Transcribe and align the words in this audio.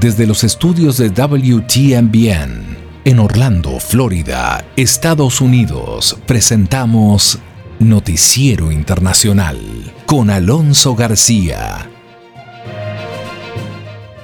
desde 0.00 0.26
los 0.26 0.44
estudios 0.44 0.96
de 0.98 1.08
WTMBN 1.08 2.76
en 3.04 3.18
Orlando, 3.18 3.80
Florida, 3.80 4.64
Estados 4.76 5.40
Unidos, 5.40 6.16
presentamos 6.26 7.38
Noticiero 7.80 8.70
Internacional 8.70 9.58
con 10.06 10.30
Alonso 10.30 10.94
García. 10.94 11.90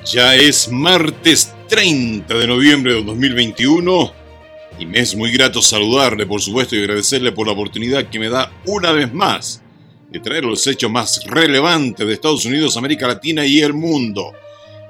Ya 0.05 0.37
es 0.37 0.71
martes 0.71 1.53
30 1.69 2.33
de 2.35 2.47
noviembre 2.47 2.95
de 2.95 3.03
2021 3.03 4.13
y 4.79 4.87
me 4.87 5.01
es 5.01 5.17
muy 5.17 5.33
grato 5.33 5.61
saludarle, 5.61 6.27
por 6.27 6.41
supuesto, 6.41 6.77
y 6.77 6.81
agradecerle 6.81 7.33
por 7.33 7.47
la 7.47 7.53
oportunidad 7.53 8.09
que 8.09 8.21
me 8.21 8.29
da 8.29 8.53
una 8.67 8.93
vez 8.93 9.13
más 9.13 9.61
de 10.11 10.21
traer 10.21 10.45
los 10.45 10.65
hechos 10.69 10.91
más 10.91 11.25
relevantes 11.27 12.07
de 12.07 12.13
Estados 12.13 12.45
Unidos, 12.45 12.77
América 12.77 13.09
Latina 13.09 13.45
y 13.45 13.61
el 13.61 13.73
mundo. 13.73 14.33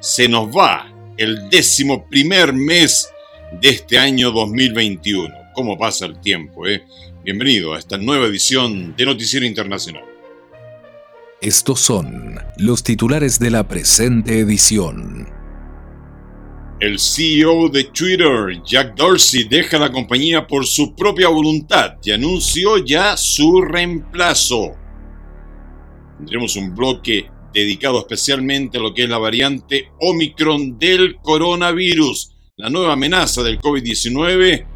Se 0.04 0.28
nos 0.28 0.54
va 0.54 0.92
el 1.16 1.48
décimo 1.48 2.06
primer 2.06 2.52
mes 2.52 3.10
de 3.58 3.70
este 3.70 3.98
año 3.98 4.32
2021. 4.32 5.34
¿Cómo 5.54 5.78
pasa 5.78 6.04
el 6.04 6.20
tiempo, 6.20 6.66
eh? 6.66 6.84
Bienvenido 7.24 7.72
a 7.72 7.78
esta 7.78 7.96
nueva 7.96 8.26
edición 8.26 8.94
de 8.94 9.06
Noticiero 9.06 9.46
Internacional. 9.46 10.04
Estos 11.40 11.80
son 11.80 12.38
los 12.58 12.82
titulares 12.82 13.38
de 13.38 13.50
la 13.50 13.66
presente 13.66 14.40
edición. 14.40 15.26
El 16.80 16.98
CEO 16.98 17.70
de 17.70 17.84
Twitter, 17.84 18.62
Jack 18.62 18.96
Dorsey, 18.96 19.44
deja 19.44 19.78
la 19.78 19.90
compañía 19.90 20.46
por 20.46 20.66
su 20.66 20.94
propia 20.94 21.28
voluntad 21.28 21.94
y 22.02 22.10
anunció 22.10 22.76
ya 22.76 23.16
su 23.16 23.62
reemplazo. 23.62 24.72
Tendremos 26.18 26.56
un 26.56 26.74
bloque 26.74 27.30
dedicado 27.54 28.00
especialmente 28.00 28.76
a 28.76 28.80
lo 28.82 28.92
que 28.92 29.04
es 29.04 29.08
la 29.08 29.18
variante 29.18 29.88
Omicron 30.00 30.78
del 30.78 31.16
coronavirus, 31.22 32.32
la 32.56 32.68
nueva 32.68 32.92
amenaza 32.92 33.42
del 33.42 33.58
COVID-19. 33.58 34.66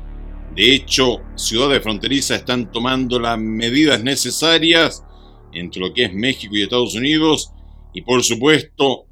De 0.54 0.74
hecho, 0.74 1.18
ciudades 1.34 1.82
fronterizas 1.82 2.38
están 2.38 2.72
tomando 2.72 3.18
las 3.18 3.38
medidas 3.38 4.02
necesarias 4.02 5.04
entre 5.52 5.80
lo 5.80 5.92
que 5.92 6.04
es 6.04 6.14
México 6.14 6.56
y 6.56 6.62
Estados 6.62 6.94
Unidos 6.94 7.52
y 7.92 8.02
por 8.02 8.22
supuesto, 8.22 9.06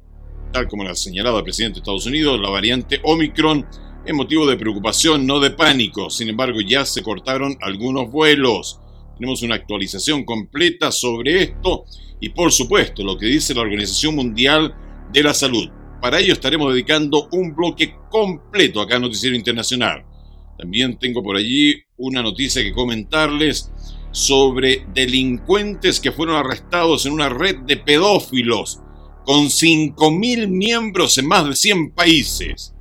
tal 0.51 0.67
como 0.67 0.83
lo 0.83 0.91
ha 0.91 0.95
señalado 0.95 1.37
el 1.37 1.43
presidente 1.43 1.75
de 1.75 1.79
Estados 1.81 2.05
Unidos, 2.05 2.39
la 2.39 2.49
variante 2.49 3.01
Omicron 3.03 3.65
es 4.05 4.13
motivo 4.13 4.47
de 4.47 4.55
preocupación, 4.55 5.27
no 5.27 5.41
de 5.41 5.51
pánico. 5.51 6.09
Sin 6.09 6.29
embargo, 6.29 6.61
ya 6.61 6.85
se 6.85 7.03
cortaron 7.03 7.57
algunos 7.59 8.09
vuelos. 8.09 8.79
Tenemos 9.17 9.41
una 9.41 9.55
actualización 9.55 10.23
completa 10.23 10.91
sobre 10.91 11.41
esto 11.43 11.85
y 12.19 12.29
por 12.29 12.51
supuesto 12.51 13.03
lo 13.03 13.17
que 13.17 13.25
dice 13.25 13.53
la 13.53 13.61
Organización 13.61 14.15
Mundial 14.15 14.75
de 15.11 15.23
la 15.23 15.33
Salud. 15.33 15.69
Para 16.01 16.19
ello 16.19 16.33
estaremos 16.33 16.71
dedicando 16.71 17.27
un 17.31 17.55
bloque 17.55 17.95
completo 18.09 18.79
acá 18.79 18.97
en 18.97 19.03
Noticiero 19.03 19.35
Internacional. 19.35 20.05
También 20.57 20.97
tengo 20.99 21.23
por 21.23 21.35
allí 21.35 21.75
una 21.97 22.21
noticia 22.21 22.61
que 22.61 22.71
comentarles 22.71 23.71
sobre 24.11 24.85
delincuentes 24.93 25.99
que 25.99 26.11
fueron 26.11 26.35
arrestados 26.35 27.05
en 27.05 27.13
una 27.13 27.29
red 27.29 27.57
de 27.59 27.77
pedófilos 27.77 28.79
con 29.25 29.45
5.000 29.45 30.47
miembros 30.47 31.17
en 31.17 31.27
más 31.27 31.47
de 31.47 31.55
100 31.55 31.91
países. 31.91 32.73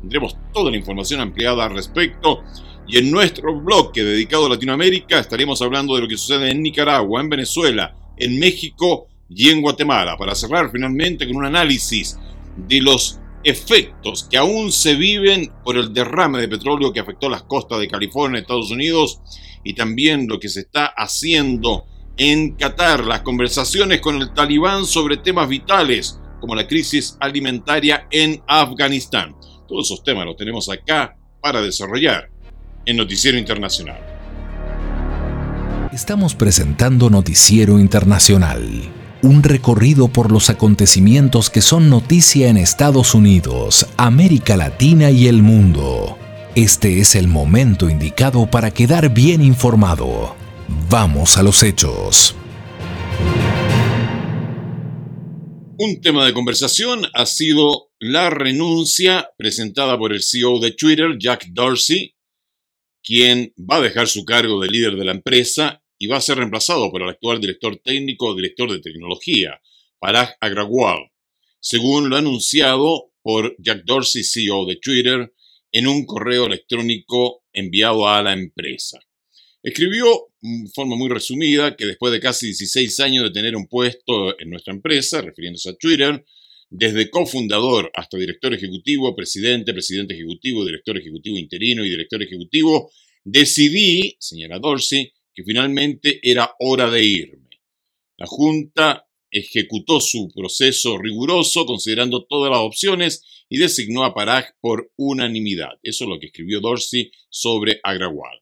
Tendremos 0.00 0.36
toda 0.52 0.70
la 0.70 0.76
información 0.76 1.20
ampliada 1.20 1.64
al 1.64 1.74
respecto 1.74 2.42
y 2.86 2.98
en 2.98 3.10
nuestro 3.10 3.58
bloque 3.58 4.04
dedicado 4.04 4.46
a 4.46 4.50
Latinoamérica 4.50 5.18
estaremos 5.18 5.62
hablando 5.62 5.94
de 5.94 6.02
lo 6.02 6.08
que 6.08 6.18
sucede 6.18 6.50
en 6.50 6.62
Nicaragua, 6.62 7.20
en 7.20 7.28
Venezuela, 7.28 7.96
en 8.16 8.38
México 8.38 9.08
y 9.28 9.48
en 9.48 9.62
Guatemala, 9.62 10.16
para 10.16 10.34
cerrar 10.34 10.70
finalmente 10.70 11.26
con 11.26 11.36
un 11.36 11.46
análisis 11.46 12.18
de 12.56 12.80
los 12.80 13.18
efectos 13.42 14.24
que 14.30 14.36
aún 14.36 14.70
se 14.70 14.94
viven 14.94 15.50
por 15.64 15.76
el 15.76 15.92
derrame 15.92 16.40
de 16.40 16.48
petróleo 16.48 16.92
que 16.92 17.00
afectó 17.00 17.28
las 17.28 17.42
costas 17.42 17.80
de 17.80 17.88
California, 17.88 18.40
Estados 18.40 18.70
Unidos, 18.70 19.20
y 19.62 19.74
también 19.74 20.26
lo 20.28 20.38
que 20.38 20.48
se 20.48 20.60
está 20.60 20.86
haciendo 20.86 21.86
en 22.16 22.54
Qatar, 22.54 23.04
las 23.04 23.22
conversaciones 23.22 24.00
con 24.00 24.20
el 24.20 24.32
talibán 24.32 24.84
sobre 24.84 25.16
temas 25.16 25.48
vitales 25.48 26.20
como 26.40 26.54
la 26.54 26.66
crisis 26.66 27.16
alimentaria 27.20 28.06
en 28.10 28.42
Afganistán. 28.46 29.34
Todos 29.66 29.86
esos 29.86 30.04
temas 30.04 30.26
los 30.26 30.36
tenemos 30.36 30.68
acá 30.68 31.16
para 31.40 31.60
desarrollar 31.60 32.33
en 32.86 32.96
Noticiero 32.96 33.38
Internacional. 33.38 33.98
Estamos 35.92 36.34
presentando 36.34 37.08
Noticiero 37.08 37.78
Internacional, 37.78 38.68
un 39.22 39.42
recorrido 39.42 40.08
por 40.08 40.32
los 40.32 40.50
acontecimientos 40.50 41.50
que 41.50 41.60
son 41.60 41.88
noticia 41.88 42.48
en 42.48 42.56
Estados 42.56 43.14
Unidos, 43.14 43.86
América 43.96 44.56
Latina 44.56 45.10
y 45.10 45.28
el 45.28 45.42
mundo. 45.42 46.18
Este 46.56 46.98
es 47.00 47.14
el 47.14 47.28
momento 47.28 47.88
indicado 47.88 48.50
para 48.50 48.72
quedar 48.72 49.14
bien 49.14 49.42
informado. 49.42 50.34
Vamos 50.90 51.36
a 51.36 51.42
los 51.42 51.62
hechos. 51.62 52.34
Un 55.76 56.00
tema 56.00 56.24
de 56.24 56.32
conversación 56.32 57.06
ha 57.14 57.26
sido 57.26 57.88
la 57.98 58.30
renuncia 58.30 59.30
presentada 59.36 59.98
por 59.98 60.12
el 60.12 60.22
CEO 60.22 60.60
de 60.60 60.70
Twitter, 60.70 61.16
Jack 61.18 61.46
Dorsey, 61.52 62.14
quien 63.04 63.52
va 63.58 63.76
a 63.76 63.82
dejar 63.82 64.08
su 64.08 64.24
cargo 64.24 64.60
de 64.60 64.68
líder 64.68 64.96
de 64.96 65.04
la 65.04 65.12
empresa 65.12 65.82
y 65.98 66.06
va 66.06 66.16
a 66.16 66.22
ser 66.22 66.38
reemplazado 66.38 66.90
por 66.90 67.02
el 67.02 67.10
actual 67.10 67.40
director 67.40 67.76
técnico 67.76 68.28
o 68.28 68.34
director 68.34 68.72
de 68.72 68.80
tecnología, 68.80 69.60
Parag 70.00 70.36
Agrawal, 70.40 71.10
según 71.60 72.08
lo 72.08 72.16
anunciado 72.16 73.12
por 73.22 73.54
Jack 73.58 73.84
Dorsey, 73.84 74.24
CEO 74.24 74.66
de 74.66 74.76
Twitter, 74.76 75.32
en 75.70 75.86
un 75.86 76.06
correo 76.06 76.46
electrónico 76.46 77.44
enviado 77.52 78.08
a 78.08 78.22
la 78.22 78.32
empresa. 78.32 78.98
Escribió 79.62 80.28
de 80.40 80.70
forma 80.74 80.94
muy 80.96 81.08
resumida 81.08 81.74
que 81.76 81.86
después 81.86 82.12
de 82.12 82.20
casi 82.20 82.46
16 82.46 83.00
años 83.00 83.24
de 83.24 83.30
tener 83.30 83.56
un 83.56 83.66
puesto 83.66 84.38
en 84.38 84.50
nuestra 84.50 84.74
empresa, 84.74 85.22
refiriéndose 85.22 85.70
a 85.70 85.76
Twitter, 85.76 86.24
desde 86.76 87.08
cofundador 87.08 87.88
hasta 87.94 88.18
director 88.18 88.52
ejecutivo, 88.52 89.14
presidente, 89.14 89.72
presidente 89.72 90.14
ejecutivo, 90.14 90.64
director 90.64 90.98
ejecutivo 90.98 91.38
interino 91.38 91.84
y 91.84 91.90
director 91.90 92.20
ejecutivo, 92.20 92.90
decidí, 93.22 94.16
señora 94.18 94.58
Dorsey, 94.58 95.12
que 95.32 95.44
finalmente 95.44 96.18
era 96.20 96.52
hora 96.58 96.90
de 96.90 97.04
irme. 97.04 97.60
La 98.16 98.26
Junta 98.26 99.06
ejecutó 99.30 100.00
su 100.00 100.28
proceso 100.34 100.98
riguroso 100.98 101.64
considerando 101.64 102.24
todas 102.24 102.50
las 102.50 102.60
opciones 102.60 103.22
y 103.48 103.58
designó 103.58 104.02
a 104.02 104.12
Parag 104.12 104.56
por 104.60 104.90
unanimidad. 104.96 105.78
Eso 105.80 106.04
es 106.04 106.10
lo 106.10 106.18
que 106.18 106.26
escribió 106.26 106.60
Dorsey 106.60 107.12
sobre 107.30 107.78
Agrawal. 107.84 108.40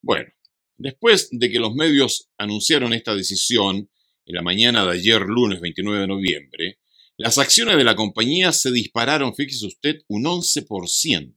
Bueno, 0.00 0.30
después 0.78 1.28
de 1.30 1.50
que 1.50 1.58
los 1.58 1.74
medios 1.74 2.30
anunciaron 2.38 2.94
esta 2.94 3.14
decisión 3.14 3.90
en 4.24 4.34
la 4.34 4.42
mañana 4.42 4.86
de 4.86 4.92
ayer, 4.92 5.20
lunes 5.20 5.60
29 5.60 6.00
de 6.00 6.06
noviembre, 6.06 6.78
las 7.18 7.38
acciones 7.38 7.76
de 7.76 7.84
la 7.84 7.96
compañía 7.96 8.52
se 8.52 8.70
dispararon, 8.70 9.34
fíjese 9.34 9.66
usted, 9.66 10.02
un 10.08 10.24
11%, 10.24 11.34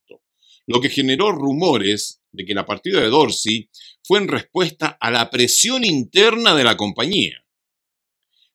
lo 0.68 0.82
que 0.82 0.90
generó 0.90 1.32
rumores 1.32 2.22
de 2.32 2.46
que 2.46 2.54
la 2.54 2.66
partida 2.66 3.00
de 3.02 3.08
Dorsey 3.08 3.70
fue 4.04 4.20
en 4.20 4.28
respuesta 4.28 4.98
a 5.00 5.10
la 5.10 5.30
presión 5.30 5.86
interna 5.86 6.54
de 6.56 6.64
la 6.64 6.76
compañía. 6.76 7.44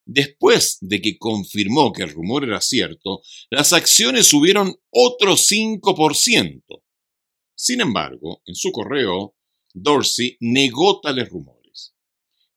Después 0.07 0.77
de 0.83 1.01
que 1.01 1.17
confirmó 1.17 1.93
que 1.93 2.03
el 2.03 2.11
rumor 2.11 2.45
era 2.45 2.61
cierto, 2.61 3.23
las 3.51 3.73
acciones 3.73 4.27
subieron 4.27 4.77
otro 4.91 5.37
5%. 5.37 6.63
Sin 7.55 7.81
embargo, 7.81 8.43
en 8.45 8.55
su 8.55 8.71
correo, 8.71 9.35
Dorsey 9.73 10.37
negó 10.41 11.01
tales 11.01 11.31
rumores. 11.31 11.95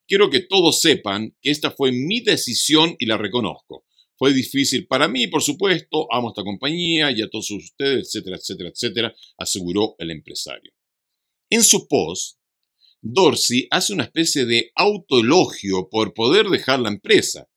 Quiero 0.06 0.28
que 0.28 0.40
todos 0.40 0.80
sepan 0.80 1.34
que 1.40 1.50
esta 1.50 1.70
fue 1.70 1.90
mi 1.90 2.20
decisión 2.20 2.94
y 2.98 3.06
la 3.06 3.16
reconozco. 3.16 3.84
Fue 4.18 4.32
difícil 4.32 4.88
para 4.88 5.06
mí, 5.06 5.28
por 5.28 5.42
supuesto, 5.42 6.12
amo 6.12 6.30
esta 6.30 6.42
compañía 6.42 7.12
y 7.12 7.22
a 7.22 7.30
todos 7.30 7.50
ustedes, 7.52 8.08
etcétera, 8.08 8.36
etcétera, 8.36 8.70
etcétera, 8.70 9.14
aseguró 9.36 9.94
el 9.98 10.10
empresario. 10.10 10.72
En 11.48 11.62
su 11.62 11.86
post, 11.86 12.36
Dorsey 13.00 13.68
hace 13.70 13.92
una 13.92 14.02
especie 14.02 14.44
de 14.44 14.72
autoelogio 14.74 15.88
por 15.88 16.14
poder 16.14 16.46
dejar 16.48 16.80
la 16.80 16.88
empresa, 16.88 17.48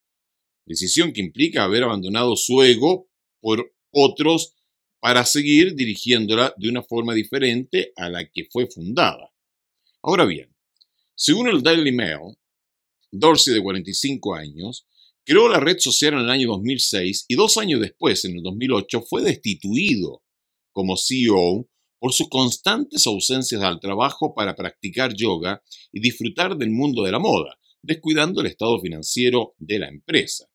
decisión 0.66 1.14
que 1.14 1.22
implica 1.22 1.64
haber 1.64 1.82
abandonado 1.82 2.36
su 2.36 2.62
ego 2.62 3.10
por 3.40 3.74
otros 3.90 4.54
para 5.00 5.26
seguir 5.26 5.74
dirigiéndola 5.74 6.54
de 6.58 6.70
una 6.70 6.84
forma 6.84 7.16
diferente 7.16 7.92
a 7.96 8.08
la 8.08 8.30
que 8.30 8.46
fue 8.52 8.68
fundada. 8.68 9.34
Ahora 10.04 10.26
bien, 10.26 10.56
según 11.16 11.48
el 11.48 11.64
Daily 11.64 11.92
Mail, 11.92 12.38
Dorsey, 13.12 13.54
de 13.56 13.64
45 13.64 14.36
años, 14.36 14.86
creó 15.26 15.48
la 15.50 15.60
red 15.60 15.80
social 15.80 16.14
en 16.14 16.20
el 16.20 16.30
año 16.30 16.50
2006 16.50 17.26
y 17.28 17.36
dos 17.36 17.58
años 17.58 17.80
después, 17.82 18.26
en 18.26 18.38
el 18.38 18.44
2008, 18.44 19.02
fue 19.02 19.22
destituido 19.22 20.24
como 20.72 20.98
CEO 20.98 21.68
por 22.00 22.14
sus 22.14 22.30
constantes 22.30 23.06
ausencias 23.06 23.62
al 23.62 23.80
trabajo 23.80 24.34
para 24.34 24.56
practicar 24.56 25.14
yoga 25.14 25.62
y 25.92 26.00
disfrutar 26.00 26.58
del 26.58 26.72
mundo 26.72 27.04
de 27.04 27.12
la 27.12 27.20
moda, 27.20 27.60
descuidando 27.84 28.42
el 28.42 28.48
estado 28.48 28.80
financiero 28.82 29.54
de 29.60 29.80
la 29.80 29.88
empresa. 29.88 30.48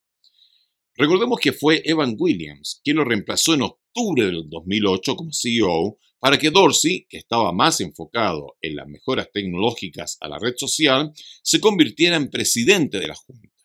Recordemos 0.94 1.38
que 1.40 1.52
fue 1.52 1.82
Evan 1.84 2.16
Williams 2.18 2.80
quien 2.82 2.96
lo 2.96 3.04
reemplazó 3.04 3.54
en 3.54 3.62
octubre 3.62 4.24
del 4.24 4.48
2008 4.48 5.14
como 5.14 5.30
CEO 5.32 5.98
para 6.18 6.38
que 6.38 6.50
Dorsey, 6.50 7.06
que 7.08 7.18
estaba 7.18 7.52
más 7.52 7.80
enfocado 7.80 8.56
en 8.60 8.74
las 8.74 8.88
mejoras 8.88 9.28
tecnológicas 9.32 10.16
a 10.20 10.28
la 10.28 10.38
red 10.38 10.54
social, 10.56 11.12
se 11.42 11.60
convirtiera 11.60 12.16
en 12.16 12.30
presidente 12.30 12.98
de 12.98 13.08
la 13.08 13.14
Junta. 13.14 13.55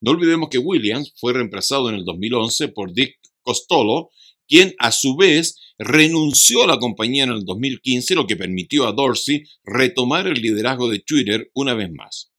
No 0.00 0.12
olvidemos 0.12 0.48
que 0.48 0.58
Williams 0.58 1.12
fue 1.16 1.34
reemplazado 1.34 1.90
en 1.90 1.96
el 1.96 2.04
2011 2.04 2.68
por 2.68 2.92
Dick 2.94 3.16
Costolo, 3.42 4.10
quien 4.48 4.74
a 4.78 4.92
su 4.92 5.16
vez 5.16 5.56
renunció 5.78 6.64
a 6.64 6.66
la 6.66 6.78
compañía 6.78 7.24
en 7.24 7.30
el 7.30 7.44
2015, 7.44 8.14
lo 8.14 8.26
que 8.26 8.36
permitió 8.36 8.86
a 8.86 8.92
Dorsey 8.92 9.44
retomar 9.62 10.26
el 10.26 10.40
liderazgo 10.40 10.88
de 10.88 11.00
Twitter 11.00 11.50
una 11.54 11.74
vez 11.74 11.90
más. 11.92 12.32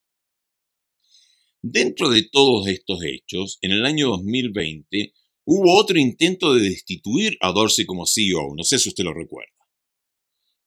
Dentro 1.62 2.10
de 2.10 2.24
todos 2.24 2.68
estos 2.68 3.04
hechos, 3.04 3.60
en 3.62 3.72
el 3.72 3.86
año 3.86 4.10
2020 4.10 5.14
hubo 5.46 5.78
otro 5.78 6.00
intento 6.00 6.54
de 6.56 6.62
destituir 6.62 7.38
a 7.40 7.52
Dorsey 7.52 7.86
como 7.86 8.08
CEO, 8.08 8.56
no 8.58 8.64
sé 8.64 8.80
si 8.80 8.90
usted 8.90 9.04
lo 9.04 9.14
recuerda. 9.14 9.52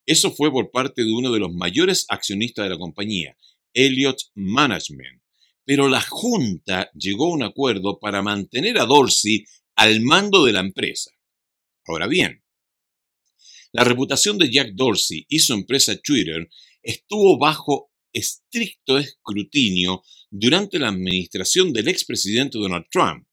Eso 0.07 0.31
fue 0.31 0.53
por 0.53 0.71
parte 0.71 1.05
de 1.05 1.13
uno 1.13 1.33
de 1.33 1.41
los 1.41 1.53
mayores 1.53 2.07
accionistas 2.09 2.65
de 2.65 2.71
la 2.71 2.79
compañía, 2.79 3.37
Elliott 3.73 4.21
Management, 4.35 5.24
pero 5.65 5.89
la 5.89 6.01
Junta 6.01 6.91
llegó 6.95 7.27
a 7.27 7.35
un 7.35 7.43
acuerdo 7.43 7.99
para 7.99 8.23
mantener 8.23 8.79
a 8.79 8.87
Dorsey 8.87 9.45
al 9.77 10.01
mando 10.01 10.45
de 10.45 10.53
la 10.53 10.61
empresa. 10.61 11.11
Ahora 11.87 12.07
bien, 12.07 12.43
la 13.73 13.85
reputación 13.85 14.39
de 14.39 14.51
Jack 14.51 14.73
Dorsey 14.75 15.27
y 15.29 15.41
su 15.41 15.53
empresa 15.55 15.97
Twitter 15.97 16.49
estuvo 16.83 17.39
bajo 17.39 17.91
estricto 18.13 18.99
escrutinio 18.99 20.03
durante 20.31 20.79
la 20.79 20.89
administración 20.89 21.73
del 21.73 21.89
expresidente 21.89 22.59
Donald 22.59 22.87
Trump, 22.91 23.27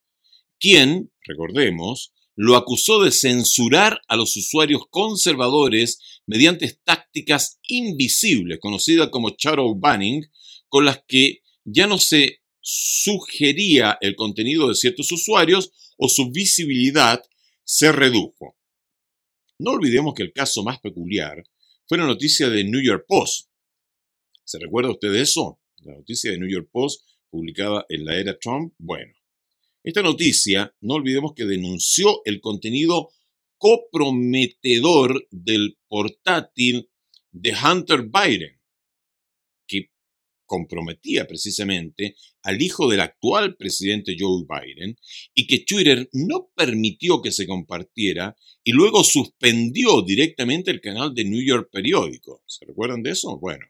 quien, 0.60 1.12
recordemos, 1.25 2.13
lo 2.36 2.56
acusó 2.56 3.04
de 3.04 3.12
censurar 3.12 4.00
a 4.07 4.16
los 4.16 4.36
usuarios 4.36 4.84
conservadores 4.89 6.22
mediante 6.25 6.80
tácticas 6.84 7.60
invisibles, 7.68 8.60
conocidas 8.60 9.10
como 9.10 9.36
shadow 9.38 9.75
banning, 9.77 10.25
con 10.69 10.86
las 10.86 11.04
que 11.07 11.42
ya 11.72 11.88
no 11.88 11.98
se 11.98 12.42
sugería 12.60 13.98
el 14.02 14.16
contenido 14.16 14.68
de 14.68 14.76
ciertos 14.76 15.12
usuarios 15.12 15.72
o 15.98 16.08
su 16.10 16.32
visibilidad 16.32 17.22
se 17.64 17.92
redujo. 17.92 18.58
No 19.60 19.72
olvidemos 19.72 20.14
que 20.14 20.24
el 20.24 20.34
caso 20.34 20.64
más 20.64 20.80
peculiar 20.80 21.44
fue 21.88 21.98
la 21.98 22.06
noticia 22.06 22.50
de 22.50 22.64
New 22.64 22.82
York 22.82 23.06
Post. 23.08 23.50
¿Se 24.44 24.60
recuerda 24.60 24.92
usted 24.92 25.12
de 25.12 25.22
eso? 25.22 25.60
La 25.80 25.94
noticia 25.94 26.32
de 26.32 26.38
New 26.38 26.50
York 26.50 26.70
Post 26.72 27.08
publicada 27.30 27.86
en 27.90 28.06
la 28.06 28.18
era 28.18 28.38
Trump. 28.38 28.74
Bueno, 28.78 29.14
esta 29.84 30.02
noticia, 30.02 30.76
no 30.82 30.96
olvidemos 30.96 31.34
que 31.36 31.46
denunció 31.46 32.22
el 32.26 32.40
contenido 32.40 33.10
comprometedor 33.58 35.28
del 35.32 35.78
portátil 35.88 36.90
de 37.32 37.54
Hunter 37.54 38.04
Biden, 38.04 38.61
comprometía 40.51 41.25
precisamente 41.25 42.18
al 42.44 42.62
hijo 42.62 42.89
del 42.89 43.00
actual 43.00 43.56
presidente 43.56 44.18
Joe 44.19 44.44
Biden 44.44 44.98
y 45.33 45.48
que 45.48 45.59
Twitter 45.59 46.09
no 46.12 46.50
permitió 46.53 47.21
que 47.21 47.31
se 47.31 47.48
compartiera 47.48 48.36
y 48.62 48.74
luego 48.74 49.06
suspendió 49.06 50.01
directamente 50.01 50.69
el 50.69 50.81
canal 50.81 51.15
de 51.15 51.24
New 51.24 51.42
York 51.42 51.69
Periódico. 51.71 52.44
¿Se 52.45 52.65
recuerdan 52.65 53.01
de 53.01 53.12
eso? 53.12 53.39
Bueno, 53.39 53.65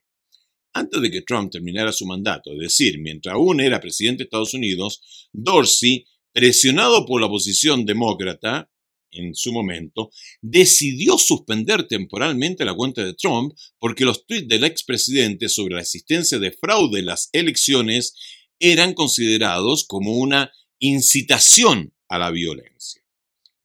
antes 0.74 1.00
de 1.04 1.12
que 1.12 1.22
Trump 1.22 1.52
terminara 1.52 1.92
su 1.92 2.08
mandato, 2.08 2.52
es 2.54 2.60
decir, 2.60 3.00
mientras 3.00 3.36
aún 3.36 3.62
era 3.62 3.80
presidente 3.80 4.24
de 4.24 4.24
Estados 4.24 4.56
Unidos, 4.56 5.30
Dorsey, 5.32 6.06
presionado 6.34 7.06
por 7.06 7.22
la 7.22 7.28
oposición 7.28 7.86
demócrata, 7.86 8.71
en 9.12 9.36
su 9.36 9.52
momento, 9.52 10.12
decidió 10.42 11.18
suspender 11.18 11.88
temporalmente 11.88 12.66
la 12.66 12.74
cuenta 12.74 13.04
de 13.04 13.14
Trump 13.14 13.54
porque 13.80 14.06
los 14.06 14.26
tweets 14.26 14.48
del 14.48 14.64
expresidente 14.64 15.50
sobre 15.50 15.76
la 15.76 15.82
existencia 15.82 16.40
de 16.40 16.52
fraude 16.52 17.00
en 17.00 17.06
las 17.08 17.30
elecciones 17.32 18.16
eran 18.60 18.94
considerados 18.94 19.86
como 19.86 20.18
una 20.18 20.52
incitación 20.80 21.94
a 22.08 22.18
la 22.18 22.32
violencia. 22.32 23.02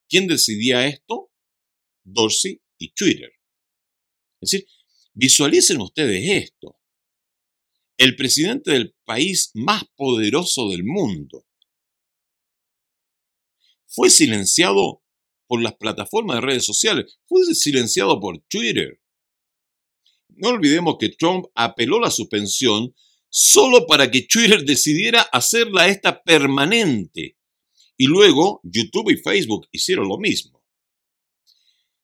¿Quién 0.08 0.26
decidía 0.26 0.86
esto? 0.86 1.30
Dorsey 2.04 2.60
y 2.78 2.92
Twitter. 2.92 3.32
Es 4.40 4.50
decir, 4.50 4.68
visualicen 5.12 5.80
ustedes 5.80 6.44
esto. 6.44 6.78
El 7.98 8.14
presidente 8.14 8.72
del 8.72 8.94
país 9.04 9.50
más 9.54 9.84
poderoso 9.96 10.68
del 10.68 10.84
mundo 10.84 11.46
fue 13.86 14.10
silenciado 14.10 15.02
por 15.46 15.62
las 15.62 15.74
plataformas 15.74 16.36
de 16.36 16.40
redes 16.42 16.64
sociales, 16.64 17.18
fue 17.26 17.42
silenciado 17.54 18.20
por 18.20 18.38
Twitter. 18.48 19.00
No 20.28 20.50
olvidemos 20.50 20.96
que 20.98 21.10
Trump 21.10 21.46
apeló 21.54 22.00
la 22.00 22.10
suspensión 22.10 22.94
solo 23.28 23.86
para 23.86 24.10
que 24.10 24.22
Twitter 24.22 24.64
decidiera 24.64 25.22
hacerla 25.22 25.88
esta 25.88 26.22
permanente. 26.22 27.36
Y 27.96 28.06
luego 28.06 28.60
YouTube 28.62 29.10
y 29.10 29.16
Facebook 29.16 29.68
hicieron 29.72 30.08
lo 30.08 30.18
mismo. 30.18 30.62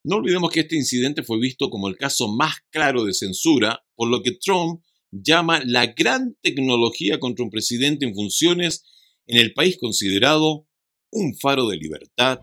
No 0.05 0.17
olvidemos 0.17 0.51
que 0.51 0.61
este 0.61 0.77
incidente 0.77 1.23
fue 1.23 1.39
visto 1.39 1.71
como 1.71 1.89
el 1.89 1.97
caso 1.97 2.29
más 2.29 2.57
claro 2.71 3.05
de 3.05 3.15
censura, 3.15 3.85
por 3.95 4.09
lo 4.09 4.23
que 4.23 4.33
Trump 4.33 4.83
llama 5.13 5.63
la 5.65 5.87
gran 5.87 6.37
tecnología 6.41 7.21
contra 7.21 7.45
un 7.45 7.51
presidente 7.51 8.07
en 8.07 8.15
funciones 8.15 8.85
en 9.27 9.39
el 9.39 9.53
país 9.53 9.77
considerado 9.79 10.67
un 11.11 11.37
faro 11.39 11.69
de 11.69 11.77
libertad 11.77 12.41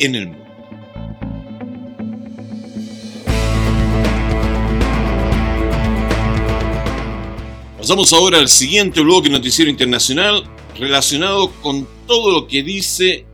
en 0.00 0.14
el 0.16 0.26
mundo. 0.28 0.40
Pasamos 7.78 8.12
ahora 8.12 8.38
al 8.38 8.48
siguiente 8.48 9.00
bloque 9.00 9.30
noticiero 9.30 9.70
internacional 9.70 10.44
relacionado 10.76 11.50
con 11.62 11.88
todo 12.06 12.30
lo 12.30 12.46
que 12.46 12.62
dice 12.62 13.26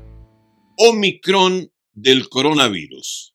Omicron 0.76 1.70
del 1.92 2.28
coronavirus. 2.28 3.34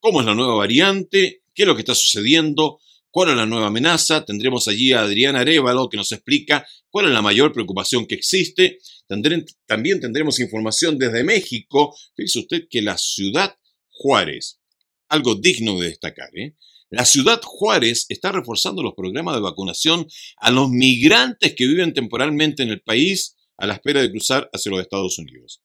¿Cómo 0.00 0.20
es 0.20 0.26
la 0.26 0.34
nueva 0.34 0.54
variante? 0.54 1.42
¿Qué 1.54 1.62
es 1.62 1.66
lo 1.66 1.74
que 1.74 1.82
está 1.82 1.94
sucediendo? 1.94 2.78
¿Cuál 3.10 3.30
es 3.30 3.36
la 3.36 3.46
nueva 3.46 3.68
amenaza? 3.68 4.24
Tendremos 4.24 4.68
allí 4.68 4.92
a 4.92 5.00
Adriana 5.00 5.40
Arevalo 5.40 5.88
que 5.88 5.96
nos 5.96 6.12
explica 6.12 6.66
cuál 6.90 7.06
es 7.06 7.12
la 7.12 7.22
mayor 7.22 7.52
preocupación 7.52 8.06
que 8.06 8.14
existe. 8.14 8.78
También 9.06 10.00
tendremos 10.00 10.40
información 10.40 10.98
desde 10.98 11.24
México. 11.24 11.96
Fíjese 12.14 12.40
usted 12.40 12.68
que 12.68 12.82
la 12.82 12.98
ciudad 12.98 13.56
Juárez, 13.90 14.60
algo 15.08 15.34
digno 15.34 15.80
de 15.80 15.88
destacar, 15.88 16.28
¿eh? 16.36 16.54
La 16.90 17.04
ciudad 17.04 17.40
Juárez 17.42 18.06
está 18.08 18.32
reforzando 18.32 18.82
los 18.82 18.94
programas 18.94 19.34
de 19.34 19.42
vacunación 19.42 20.06
a 20.38 20.50
los 20.50 20.70
migrantes 20.70 21.54
que 21.54 21.66
viven 21.66 21.92
temporalmente 21.92 22.62
en 22.62 22.70
el 22.70 22.80
país 22.80 23.36
a 23.58 23.66
la 23.66 23.74
espera 23.74 24.00
de 24.00 24.10
cruzar 24.10 24.48
hacia 24.54 24.70
los 24.70 24.80
Estados 24.80 25.18
Unidos. 25.18 25.60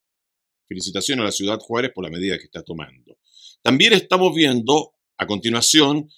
Felicitaciones 0.68 1.22
a 1.22 1.26
la 1.26 1.32
ciudad 1.32 1.60
Juárez 1.60 1.92
por 1.96 2.04
la 2.04 2.10
medida 2.10 2.38
que 2.38 2.44
está 2.44 2.62
tomando. 2.62 3.18
También 3.62 3.94
estamos 3.94 4.36
viendo 4.36 4.96
a 5.18 5.26
continuación 5.26 6.10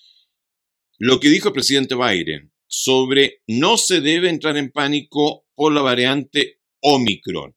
lo 0.98 1.20
que 1.20 1.30
dijo 1.30 1.50
el 1.50 1.54
presidente 1.54 1.96
Biden 1.96 2.52
sobre 2.68 3.42
no 3.48 3.78
se 3.78 4.02
debe 4.02 4.30
entrar 4.30 4.58
en 4.58 4.72
pánico 4.72 5.46
por 5.56 5.74
la 5.74 5.82
variante 5.82 6.60
Omicron. 6.82 7.56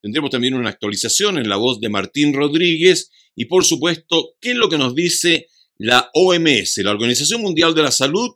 Tendremos 0.00 0.30
también 0.30 0.54
una 0.54 0.70
actualización 0.70 1.38
en 1.38 1.48
la 1.48 1.56
voz 1.56 1.80
de 1.80 1.88
Martín 1.88 2.32
Rodríguez 2.32 3.10
y 3.34 3.46
por 3.46 3.64
supuesto, 3.64 4.34
¿qué 4.40 4.50
es 4.50 4.56
lo 4.56 4.68
que 4.68 4.78
nos 4.78 4.94
dice 4.94 5.48
la 5.76 6.10
OMS, 6.14 6.78
la 6.78 6.90
Organización 6.90 7.42
Mundial 7.42 7.74
de 7.74 7.82
la 7.82 7.90
Salud, 7.90 8.30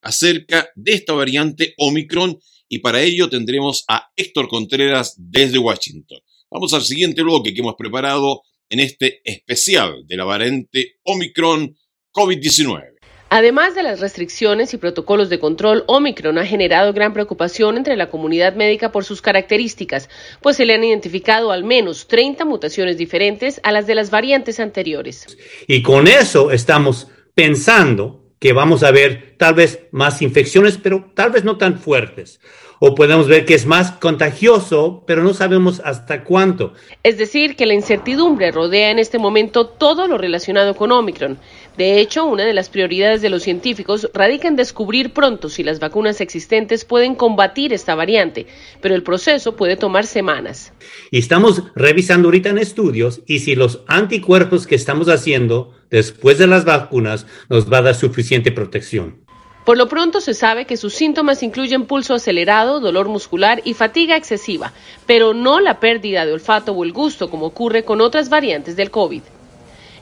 acerca 0.00 0.70
de 0.74 0.92
esta 0.92 1.12
variante 1.12 1.74
Omicron? 1.78 2.38
Y 2.68 2.78
para 2.78 3.02
ello 3.02 3.28
tendremos 3.28 3.84
a 3.88 4.10
Héctor 4.16 4.48
Contreras 4.48 5.14
desde 5.16 5.58
Washington. 5.58 6.20
Vamos 6.50 6.72
al 6.72 6.82
siguiente 6.82 7.22
bloque 7.22 7.52
que 7.52 7.60
hemos 7.60 7.74
preparado 7.76 8.42
en 8.70 8.80
este 8.80 9.20
especial 9.24 10.06
de 10.06 10.16
la 10.16 10.24
variante 10.24 10.98
Omicron 11.04 11.76
COVID-19. 12.12 12.97
Además 13.30 13.74
de 13.74 13.82
las 13.82 14.00
restricciones 14.00 14.72
y 14.72 14.78
protocolos 14.78 15.28
de 15.28 15.38
control, 15.38 15.84
Omicron 15.86 16.38
ha 16.38 16.46
generado 16.46 16.94
gran 16.94 17.12
preocupación 17.12 17.76
entre 17.76 17.96
la 17.96 18.08
comunidad 18.08 18.54
médica 18.54 18.90
por 18.90 19.04
sus 19.04 19.20
características, 19.20 20.08
pues 20.40 20.56
se 20.56 20.64
le 20.64 20.74
han 20.74 20.84
identificado 20.84 21.52
al 21.52 21.62
menos 21.62 22.08
30 22.08 22.46
mutaciones 22.46 22.96
diferentes 22.96 23.60
a 23.64 23.72
las 23.72 23.86
de 23.86 23.94
las 23.94 24.10
variantes 24.10 24.60
anteriores. 24.60 25.36
Y 25.66 25.82
con 25.82 26.08
eso 26.08 26.52
estamos 26.52 27.08
pensando 27.34 28.24
que 28.38 28.54
vamos 28.54 28.82
a 28.82 28.92
ver 28.92 29.34
tal 29.36 29.54
vez 29.54 29.80
más 29.90 30.22
infecciones, 30.22 30.78
pero 30.78 31.10
tal 31.14 31.30
vez 31.30 31.44
no 31.44 31.58
tan 31.58 31.78
fuertes 31.78 32.40
o 32.80 32.94
podemos 32.94 33.26
ver 33.26 33.44
que 33.44 33.54
es 33.54 33.66
más 33.66 33.92
contagioso, 33.92 35.02
pero 35.06 35.22
no 35.22 35.34
sabemos 35.34 35.80
hasta 35.84 36.22
cuánto. 36.24 36.74
Es 37.02 37.18
decir, 37.18 37.56
que 37.56 37.66
la 37.66 37.74
incertidumbre 37.74 38.52
rodea 38.52 38.90
en 38.90 38.98
este 38.98 39.18
momento 39.18 39.66
todo 39.66 40.06
lo 40.06 40.18
relacionado 40.18 40.74
con 40.74 40.92
Omicron. 40.92 41.38
De 41.78 42.00
hecho, 42.00 42.24
una 42.24 42.44
de 42.44 42.54
las 42.54 42.70
prioridades 42.70 43.22
de 43.22 43.30
los 43.30 43.44
científicos 43.44 44.10
radica 44.12 44.48
en 44.48 44.56
descubrir 44.56 45.12
pronto 45.12 45.48
si 45.48 45.62
las 45.62 45.78
vacunas 45.78 46.20
existentes 46.20 46.84
pueden 46.84 47.14
combatir 47.14 47.72
esta 47.72 47.94
variante, 47.94 48.48
pero 48.80 48.96
el 48.96 49.04
proceso 49.04 49.54
puede 49.54 49.76
tomar 49.76 50.04
semanas. 50.04 50.72
Y 51.12 51.18
estamos 51.18 51.62
revisando 51.76 52.26
ahorita 52.26 52.48
en 52.48 52.58
estudios 52.58 53.20
y 53.28 53.38
si 53.38 53.54
los 53.54 53.82
anticuerpos 53.86 54.66
que 54.66 54.74
estamos 54.74 55.08
haciendo 55.08 55.72
después 55.88 56.38
de 56.38 56.48
las 56.48 56.64
vacunas 56.64 57.26
nos 57.48 57.72
va 57.72 57.78
a 57.78 57.82
dar 57.82 57.94
suficiente 57.94 58.50
protección. 58.50 59.20
Por 59.64 59.78
lo 59.78 59.88
pronto 59.88 60.20
se 60.20 60.34
sabe 60.34 60.64
que 60.64 60.76
sus 60.76 60.94
síntomas 60.94 61.44
incluyen 61.44 61.84
pulso 61.84 62.14
acelerado, 62.14 62.80
dolor 62.80 63.08
muscular 63.08 63.62
y 63.64 63.74
fatiga 63.74 64.16
excesiva, 64.16 64.72
pero 65.06 65.32
no 65.32 65.60
la 65.60 65.78
pérdida 65.78 66.26
de 66.26 66.32
olfato 66.32 66.72
o 66.72 66.82
el 66.82 66.92
gusto 66.92 67.30
como 67.30 67.46
ocurre 67.46 67.84
con 67.84 68.00
otras 68.00 68.30
variantes 68.30 68.74
del 68.74 68.90
COVID. 68.90 69.22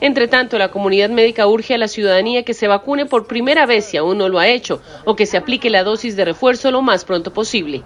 Entre 0.00 0.28
tanto, 0.28 0.58
la 0.58 0.70
comunidad 0.70 1.10
médica 1.10 1.46
urge 1.46 1.74
a 1.74 1.78
la 1.78 1.88
ciudadanía 1.88 2.44
que 2.44 2.54
se 2.54 2.68
vacune 2.68 3.06
por 3.06 3.26
primera 3.26 3.66
vez 3.66 3.86
si 3.86 3.96
aún 3.96 4.18
no 4.18 4.28
lo 4.28 4.38
ha 4.38 4.48
hecho 4.48 4.80
o 5.04 5.16
que 5.16 5.26
se 5.26 5.36
aplique 5.36 5.70
la 5.70 5.82
dosis 5.82 6.16
de 6.16 6.24
refuerzo 6.24 6.70
lo 6.70 6.82
más 6.82 7.04
pronto 7.04 7.32
posible. 7.32 7.82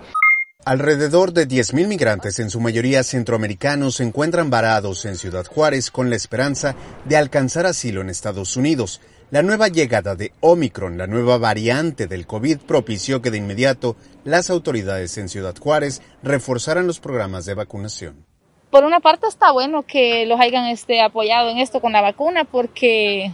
Alrededor 0.64 1.32
de 1.32 1.48
10.000 1.48 1.86
migrantes, 1.86 2.38
en 2.38 2.50
su 2.50 2.60
mayoría 2.60 3.02
centroamericanos, 3.02 3.96
se 3.96 4.04
encuentran 4.04 4.50
varados 4.50 5.06
en 5.06 5.16
Ciudad 5.16 5.46
Juárez 5.46 5.90
con 5.90 6.10
la 6.10 6.16
esperanza 6.16 6.76
de 7.06 7.16
alcanzar 7.16 7.64
asilo 7.64 8.02
en 8.02 8.10
Estados 8.10 8.58
Unidos. 8.58 9.00
La 9.30 9.42
nueva 9.42 9.68
llegada 9.68 10.16
de 10.16 10.32
Omicron, 10.40 10.98
la 10.98 11.06
nueva 11.06 11.38
variante 11.38 12.06
del 12.08 12.26
COVID, 12.26 12.58
propició 12.58 13.22
que 13.22 13.30
de 13.30 13.38
inmediato 13.38 13.96
las 14.24 14.50
autoridades 14.50 15.16
en 15.16 15.30
Ciudad 15.30 15.56
Juárez 15.58 16.02
reforzaran 16.22 16.86
los 16.86 17.00
programas 17.00 17.46
de 17.46 17.54
vacunación. 17.54 18.29
Por 18.70 18.84
una 18.84 19.00
parte 19.00 19.26
está 19.26 19.50
bueno 19.50 19.82
que 19.82 20.26
los 20.26 20.38
hayan 20.40 20.66
este, 20.66 21.00
apoyado 21.00 21.50
en 21.50 21.58
esto 21.58 21.80
con 21.80 21.92
la 21.92 22.00
vacuna 22.00 22.44
porque 22.44 23.32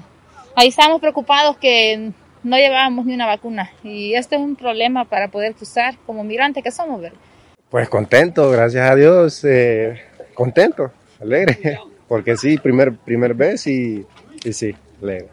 ahí 0.55 0.69
estamos 0.69 0.99
preocupados 1.00 1.59
que 1.59 2.12
no 2.43 2.57
llevábamos 2.57 3.05
ni 3.05 3.14
una 3.14 3.26
vacuna 3.26 3.71
y 3.85 4.14
esto 4.14 4.37
es 4.37 4.40
un 4.40 4.57
problema 4.57 5.05
para 5.05 5.28
poder 5.28 5.55
cruzar 5.55 5.97
como 6.07 6.25
migrantes 6.25 6.64
que 6.64 6.71
somos, 6.71 7.02
¿verdad? 7.02 7.19
Pues 7.69 7.88
contento, 7.88 8.50
gracias 8.50 8.90
a 8.90 8.95
Dios, 8.95 9.45
eh, 9.45 10.00
contento, 10.33 10.90
alegre, 11.21 11.81
porque 12.09 12.37
sí, 12.37 12.57
primer, 12.57 13.35
vez 13.35 13.66
y, 13.66 14.07
sí, 14.50 14.75
alegre 15.02 15.28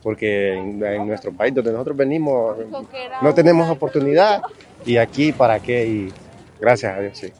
porque 0.00 0.54
en, 0.54 1.06
nuestro 1.08 1.32
país 1.32 1.52
donde 1.52 1.72
nosotros 1.72 1.96
venimos 1.96 2.56
no 3.20 3.34
tenemos 3.34 3.68
oportunidad 3.68 4.40
y 4.86 4.96
aquí 4.96 5.32
para 5.32 5.58
qué 5.58 5.84
y 5.84 6.12
gracias 6.60 6.96
a 6.96 7.00
Dios 7.00 7.18
sí, 7.18 7.32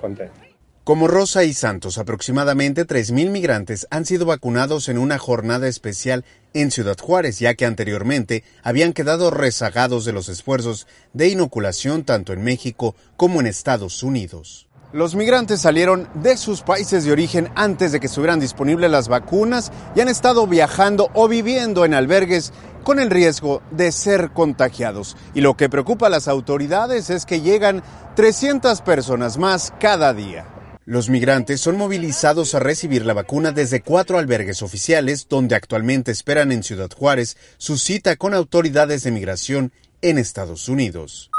contento. 0.00 0.49
Como 0.90 1.06
Rosa 1.06 1.44
y 1.44 1.54
Santos, 1.54 1.98
aproximadamente 1.98 2.84
3.000 2.84 3.30
migrantes 3.30 3.86
han 3.90 4.04
sido 4.04 4.26
vacunados 4.26 4.88
en 4.88 4.98
una 4.98 5.18
jornada 5.18 5.68
especial 5.68 6.24
en 6.52 6.72
Ciudad 6.72 6.98
Juárez, 6.98 7.38
ya 7.38 7.54
que 7.54 7.64
anteriormente 7.64 8.42
habían 8.64 8.92
quedado 8.92 9.30
rezagados 9.30 10.04
de 10.04 10.12
los 10.12 10.28
esfuerzos 10.28 10.88
de 11.12 11.28
inoculación 11.28 12.02
tanto 12.02 12.32
en 12.32 12.42
México 12.42 12.96
como 13.16 13.38
en 13.38 13.46
Estados 13.46 14.02
Unidos. 14.02 14.66
Los 14.92 15.14
migrantes 15.14 15.60
salieron 15.60 16.08
de 16.14 16.36
sus 16.36 16.62
países 16.62 17.04
de 17.04 17.12
origen 17.12 17.50
antes 17.54 17.92
de 17.92 18.00
que 18.00 18.08
estuvieran 18.08 18.40
disponibles 18.40 18.90
las 18.90 19.06
vacunas 19.06 19.70
y 19.94 20.00
han 20.00 20.08
estado 20.08 20.48
viajando 20.48 21.08
o 21.14 21.28
viviendo 21.28 21.84
en 21.84 21.94
albergues 21.94 22.52
con 22.82 22.98
el 22.98 23.10
riesgo 23.10 23.62
de 23.70 23.92
ser 23.92 24.32
contagiados. 24.32 25.16
Y 25.34 25.40
lo 25.40 25.56
que 25.56 25.68
preocupa 25.68 26.08
a 26.08 26.10
las 26.10 26.26
autoridades 26.26 27.10
es 27.10 27.26
que 27.26 27.42
llegan 27.42 27.84
300 28.16 28.82
personas 28.82 29.38
más 29.38 29.72
cada 29.78 30.12
día. 30.12 30.46
Los 30.86 31.10
migrantes 31.10 31.60
son 31.60 31.76
movilizados 31.76 32.54
a 32.54 32.58
recibir 32.58 33.04
la 33.04 33.12
vacuna 33.12 33.52
desde 33.52 33.82
cuatro 33.82 34.18
albergues 34.18 34.62
oficiales 34.62 35.26
donde 35.28 35.54
actualmente 35.54 36.10
esperan 36.10 36.52
en 36.52 36.62
Ciudad 36.62 36.90
Juárez 36.90 37.36
su 37.58 37.76
cita 37.76 38.16
con 38.16 38.32
autoridades 38.32 39.02
de 39.02 39.10
migración 39.10 39.72
en 40.00 40.16
Estados 40.16 40.70
Unidos. 40.70 41.30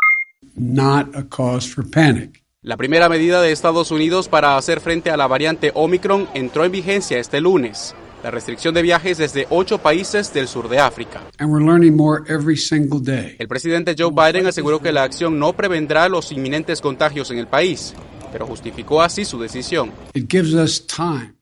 Not 0.56 1.16
a 1.16 1.28
cause 1.28 1.68
for 1.68 1.90
panic. 1.90 2.44
La 2.62 2.78
primera 2.78 3.10
medida 3.10 3.42
de 3.42 3.52
Estados 3.52 3.90
Unidos 3.90 4.28
para 4.28 4.58
hacer 4.58 4.80
frente 4.80 5.10
a 5.10 5.18
la 5.18 5.26
variante 5.26 5.72
Omicron 5.74 6.30
entró 6.36 6.64
en 6.64 6.72
vigencia 6.72 7.18
este 7.18 7.42
lunes. 7.42 7.96
La 8.24 8.30
restricción 8.30 8.76
de 8.76 8.84
viajes 8.84 9.18
desde 9.18 9.48
ocho 9.50 9.80
países 9.80 10.32
del 10.32 10.48
sur 10.48 10.70
de 10.70 10.78
África. 10.78 11.22
El 13.40 13.48
presidente 13.48 13.96
Joe 13.98 14.12
Biden 14.12 14.46
aseguró 14.46 14.80
que 14.80 14.92
la 14.92 15.02
acción 15.02 15.40
no 15.40 15.54
prevendrá 15.54 16.08
los 16.08 16.32
inminentes 16.32 16.80
contagios 16.80 17.32
en 17.32 17.40
el 17.40 17.48
país 17.48 17.96
pero 18.32 18.48
justificó 18.48 19.02
así 19.02 19.26
su 19.26 19.40
decisión. 19.40 19.92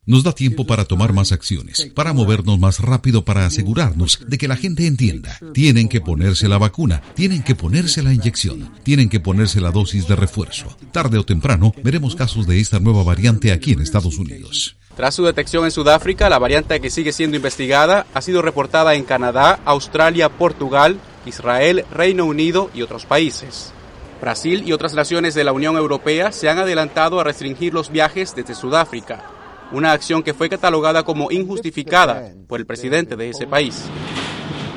Nos 0.06 0.24
da 0.24 0.32
tiempo 0.32 0.66
para 0.66 0.86
tomar 0.86 1.14
más 1.14 1.32
acciones, 1.32 1.92
para 1.94 2.14
movernos 2.14 2.58
más 2.58 2.80
rápido 2.80 3.24
para 3.24 3.46
asegurarnos 3.46 4.20
de 4.28 4.40
que 4.40 4.48
la 4.48 4.56
gente 4.56 4.88
entienda. 4.88 5.38
Tienen 5.54 5.88
que 5.88 6.02
ponerse 6.02 6.48
la 6.48 6.58
vacuna, 6.58 7.02
tienen 7.14 7.44
que 7.44 7.54
ponerse 7.54 8.02
la 8.02 8.12
inyección, 8.12 8.72
tienen 8.82 9.08
que 9.08 9.20
ponerse 9.20 9.62
la 9.62 9.70
dosis 9.70 10.08
de 10.08 10.16
refuerzo. 10.16 10.76
Tarde 10.92 11.20
o 11.20 11.26
temprano 11.26 11.74
veremos 11.84 12.16
casos 12.16 12.48
de 12.48 12.60
esta 12.60 12.80
nueva 12.80 13.04
variante 13.04 13.52
aquí 13.52 13.74
en 13.74 13.82
Estados 13.82 14.18
Unidos. 14.18 14.78
Tras 14.96 15.14
su 15.14 15.24
detección 15.24 15.66
en 15.66 15.72
Sudáfrica, 15.72 16.28
la 16.28 16.40
variante 16.40 16.82
que 16.82 16.90
sigue 16.90 17.14
siendo 17.14 17.38
investigada 17.38 18.08
ha 18.14 18.22
sido 18.22 18.42
reportada 18.42 18.96
en 18.96 19.04
Canadá, 19.04 19.60
Australia, 19.64 20.30
Portugal, 20.30 21.00
Israel, 21.26 21.86
Reino 21.92 22.26
Unido 22.26 22.70
y 22.74 22.82
otros 22.82 23.06
países. 23.06 23.74
Brasil 24.20 24.64
y 24.66 24.74
otras 24.74 24.94
naciones 24.94 25.34
de 25.34 25.44
la 25.44 25.54
Unión 25.54 25.78
Europea 25.78 26.32
se 26.32 26.50
han 26.50 26.60
adelantado 26.60 27.20
a 27.20 27.24
restringir 27.24 27.74
los 27.74 27.90
viajes 27.90 28.36
desde 28.36 28.56
Sudáfrica, 28.56 29.24
una 29.72 29.92
acción 29.92 30.24
que 30.24 30.34
fue 30.34 30.50
catalogada 30.50 31.04
como 31.04 31.32
injustificada 31.32 32.34
por 32.48 32.60
el 32.60 32.66
presidente 32.66 33.16
de 33.16 33.30
ese 33.30 33.48
país. 33.48 33.86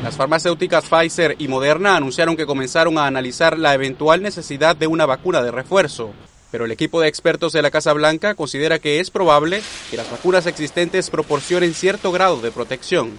Las 0.03 0.17
farmacéuticas 0.17 0.85
Pfizer 0.87 1.37
y 1.39 1.49
Moderna 1.49 1.97
anunciaron 1.97 2.37
que 2.37 2.47
comenzaron 2.47 2.99
a 2.99 3.07
analizar 3.07 3.59
la 3.59 3.75
eventual 3.75 4.23
necesidad 4.23 4.75
de 4.77 4.89
una 4.89 5.07
vacuna 5.07 5.43
de 5.43 5.53
refuerzo, 5.53 6.11
pero 6.51 6.65
el 6.65 6.73
equipo 6.73 7.01
de 7.01 7.09
expertos 7.09 7.53
de 7.53 7.63
la 7.63 7.71
Casa 7.71 7.93
Blanca 7.93 8.35
considera 8.35 8.79
que 8.79 9.01
es 9.01 9.11
probable 9.11 9.63
que 9.91 9.97
las 9.97 10.11
vacunas 10.11 10.47
existentes 10.47 11.09
proporcionen 11.09 11.73
cierto 11.73 12.11
grado 12.13 12.41
de 12.41 12.51
protección. 12.51 13.19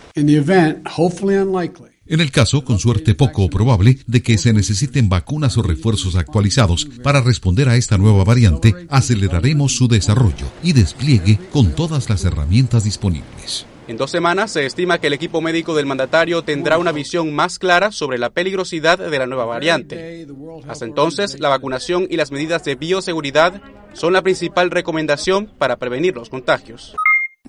En 2.06 2.20
el 2.20 2.32
caso, 2.32 2.66
con 2.66 2.80
suerte 2.80 3.16
poco 3.16 3.50
probable, 3.50 3.98
de 4.08 4.22
que 4.22 4.38
se 4.38 4.52
necesiten 4.52 5.08
vacunas 5.08 5.58
o 5.58 5.64
refuerzos 5.64 6.16
actualizados 6.16 6.86
para 7.02 7.22
responder 7.22 7.70
a 7.70 7.78
esta 7.78 7.98
nueva 7.98 8.26
variante, 8.26 8.76
aceleraremos 8.90 9.78
su 9.78 9.88
desarrollo 9.88 10.52
y 10.62 10.74
despliegue 10.74 11.40
con 11.52 11.72
todas 11.74 12.10
las 12.10 12.26
herramientas 12.26 12.84
disponibles. 12.84 13.66
En 13.88 13.96
dos 13.96 14.12
semanas 14.12 14.52
se 14.52 14.66
estima 14.66 15.00
que 15.00 15.08
el 15.08 15.14
equipo 15.14 15.40
médico 15.40 15.76
del 15.76 15.86
mandatario 15.86 16.42
tendrá 16.42 16.78
una 16.78 16.92
visión 16.92 17.34
más 17.34 17.58
clara 17.58 17.92
sobre 17.92 18.18
la 18.18 18.30
peligrosidad 18.30 18.98
de 18.98 19.20
la 19.20 19.28
nueva 19.28 19.46
variante. 19.46 20.28
Hasta 20.68 20.86
entonces, 20.86 21.40
la 21.40 21.50
vacunación 21.50 22.08
y 22.10 22.18
las 22.18 22.32
medidas 22.32 22.66
de 22.66 22.76
bioseguridad 22.76 23.62
son 23.94 24.14
la 24.14 24.22
principal 24.22 24.72
recomendación 24.72 25.52
para 25.58 25.78
prevenir 25.78 26.16
los 26.16 26.30
contagios. 26.30 26.96